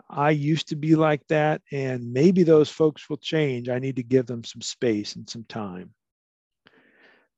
I 0.10 0.30
used 0.32 0.70
to 0.70 0.76
be 0.76 0.96
like 0.96 1.26
that, 1.28 1.62
and 1.72 2.14
maybe 2.14 2.44
those 2.44 2.70
folks 2.70 3.10
will 3.10 3.18
change. 3.18 3.70
I 3.70 3.80
need 3.80 3.96
to 3.96 4.04
give 4.04 4.28
them 4.28 4.44
some 4.44 4.62
space 4.62 5.16
and 5.16 5.30
some 5.30 5.46
time. 5.46 5.94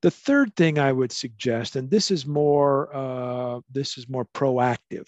The 0.01 0.11
third 0.11 0.55
thing 0.55 0.77
I 0.77 0.91
would 0.91 1.11
suggest, 1.11 1.75
and 1.75 1.89
this 1.89 2.11
is 2.11 2.25
more 2.25 2.95
uh, 2.95 3.61
this 3.71 3.97
is 3.97 4.07
more 4.07 4.25
proactive, 4.25 5.07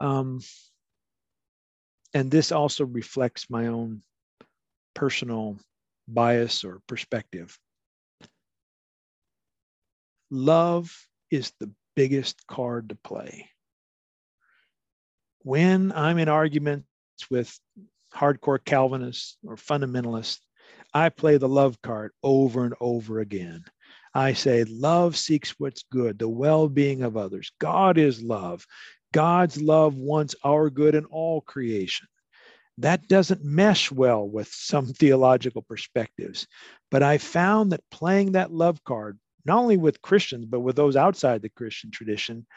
um, 0.00 0.40
and 2.14 2.30
this 2.30 2.50
also 2.50 2.84
reflects 2.84 3.48
my 3.50 3.68
own 3.68 4.02
personal 4.94 5.56
bias 6.08 6.64
or 6.64 6.80
perspective. 6.88 7.56
Love 10.30 10.90
is 11.30 11.52
the 11.60 11.70
biggest 11.94 12.44
card 12.46 12.88
to 12.88 12.94
play. 12.96 13.48
When 15.46 15.92
I'm 15.92 16.18
in 16.18 16.28
arguments 16.28 16.88
with 17.30 17.56
hardcore 18.12 18.58
Calvinists 18.64 19.38
or 19.46 19.54
fundamentalists, 19.54 20.40
I 20.92 21.08
play 21.08 21.36
the 21.36 21.48
love 21.48 21.80
card 21.82 22.10
over 22.20 22.64
and 22.64 22.74
over 22.80 23.20
again. 23.20 23.64
I 24.12 24.32
say, 24.32 24.64
love 24.64 25.16
seeks 25.16 25.54
what's 25.56 25.84
good, 25.84 26.18
the 26.18 26.28
well 26.28 26.68
being 26.68 27.02
of 27.02 27.16
others. 27.16 27.52
God 27.60 27.96
is 27.96 28.20
love. 28.20 28.66
God's 29.12 29.62
love 29.62 29.94
wants 29.94 30.34
our 30.42 30.68
good 30.68 30.96
in 30.96 31.04
all 31.04 31.42
creation. 31.42 32.08
That 32.78 33.06
doesn't 33.06 33.44
mesh 33.44 33.92
well 33.92 34.28
with 34.28 34.48
some 34.48 34.86
theological 34.94 35.62
perspectives. 35.62 36.48
But 36.90 37.04
I 37.04 37.18
found 37.18 37.70
that 37.70 37.84
playing 37.92 38.32
that 38.32 38.50
love 38.50 38.82
card, 38.82 39.20
not 39.44 39.58
only 39.58 39.76
with 39.76 40.02
Christians, 40.02 40.46
but 40.46 40.58
with 40.58 40.74
those 40.74 40.96
outside 40.96 41.40
the 41.40 41.50
Christian 41.50 41.92
tradition, 41.92 42.48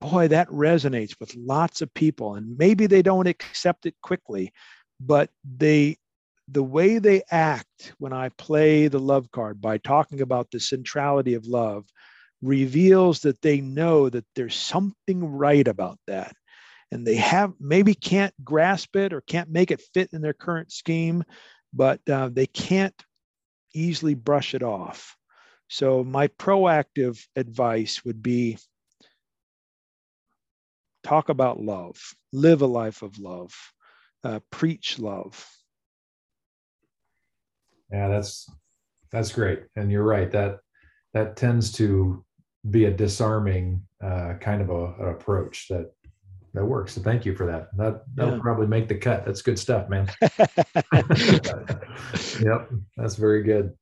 boy, 0.00 0.28
that 0.28 0.48
resonates 0.48 1.18
with 1.20 1.34
lots 1.34 1.82
of 1.82 1.92
people. 1.94 2.34
And 2.34 2.56
maybe 2.58 2.86
they 2.86 3.02
don't 3.02 3.26
accept 3.26 3.86
it 3.86 3.94
quickly, 4.02 4.52
but 5.00 5.30
they 5.44 5.98
the 6.48 6.62
way 6.62 6.98
they 6.98 7.22
act 7.30 7.92
when 7.98 8.12
I 8.12 8.28
play 8.30 8.86
the 8.86 9.00
love 9.00 9.30
card 9.32 9.60
by 9.60 9.78
talking 9.78 10.20
about 10.20 10.50
the 10.50 10.60
centrality 10.60 11.34
of 11.34 11.46
love 11.46 11.86
reveals 12.40 13.20
that 13.20 13.42
they 13.42 13.60
know 13.60 14.08
that 14.08 14.24
there's 14.36 14.54
something 14.54 15.24
right 15.24 15.66
about 15.66 15.98
that. 16.06 16.34
And 16.92 17.04
they 17.04 17.16
have 17.16 17.54
maybe 17.58 17.94
can't 17.94 18.32
grasp 18.44 18.94
it 18.94 19.12
or 19.12 19.20
can't 19.22 19.50
make 19.50 19.72
it 19.72 19.82
fit 19.92 20.10
in 20.12 20.22
their 20.22 20.32
current 20.32 20.70
scheme, 20.70 21.24
but 21.72 22.00
uh, 22.08 22.28
they 22.32 22.46
can't 22.46 22.94
easily 23.74 24.14
brush 24.14 24.54
it 24.54 24.62
off. 24.62 25.16
So, 25.68 26.04
my 26.04 26.28
proactive 26.28 27.20
advice 27.34 28.04
would 28.04 28.22
be 28.22 28.58
talk 31.06 31.28
about 31.28 31.60
love, 31.60 31.96
live 32.32 32.62
a 32.62 32.66
life 32.66 33.02
of 33.02 33.18
love, 33.18 33.52
uh, 34.24 34.40
preach 34.50 34.98
love 34.98 35.46
yeah, 37.90 38.08
that's 38.08 38.50
that's 39.12 39.32
great, 39.32 39.62
and 39.76 39.90
you're 39.90 40.02
right 40.02 40.30
that 40.32 40.58
that 41.14 41.36
tends 41.36 41.72
to 41.72 42.24
be 42.70 42.86
a 42.86 42.90
disarming 42.90 43.82
uh, 44.02 44.34
kind 44.40 44.60
of 44.60 44.70
a, 44.70 44.94
an 44.94 45.08
approach 45.08 45.68
that 45.68 45.92
that 46.54 46.64
works. 46.64 46.94
So 46.94 47.02
thank 47.02 47.24
you 47.24 47.34
for 47.36 47.46
that. 47.46 47.68
That 47.76 48.02
that'll 48.14 48.34
yeah. 48.34 48.40
probably 48.40 48.66
make 48.66 48.88
the 48.88 48.96
cut. 48.96 49.24
That's 49.24 49.42
good 49.42 49.58
stuff, 49.58 49.88
man. 49.88 50.10
yep, 52.40 52.70
that's 52.96 53.14
very 53.14 53.42
good. 53.42 53.72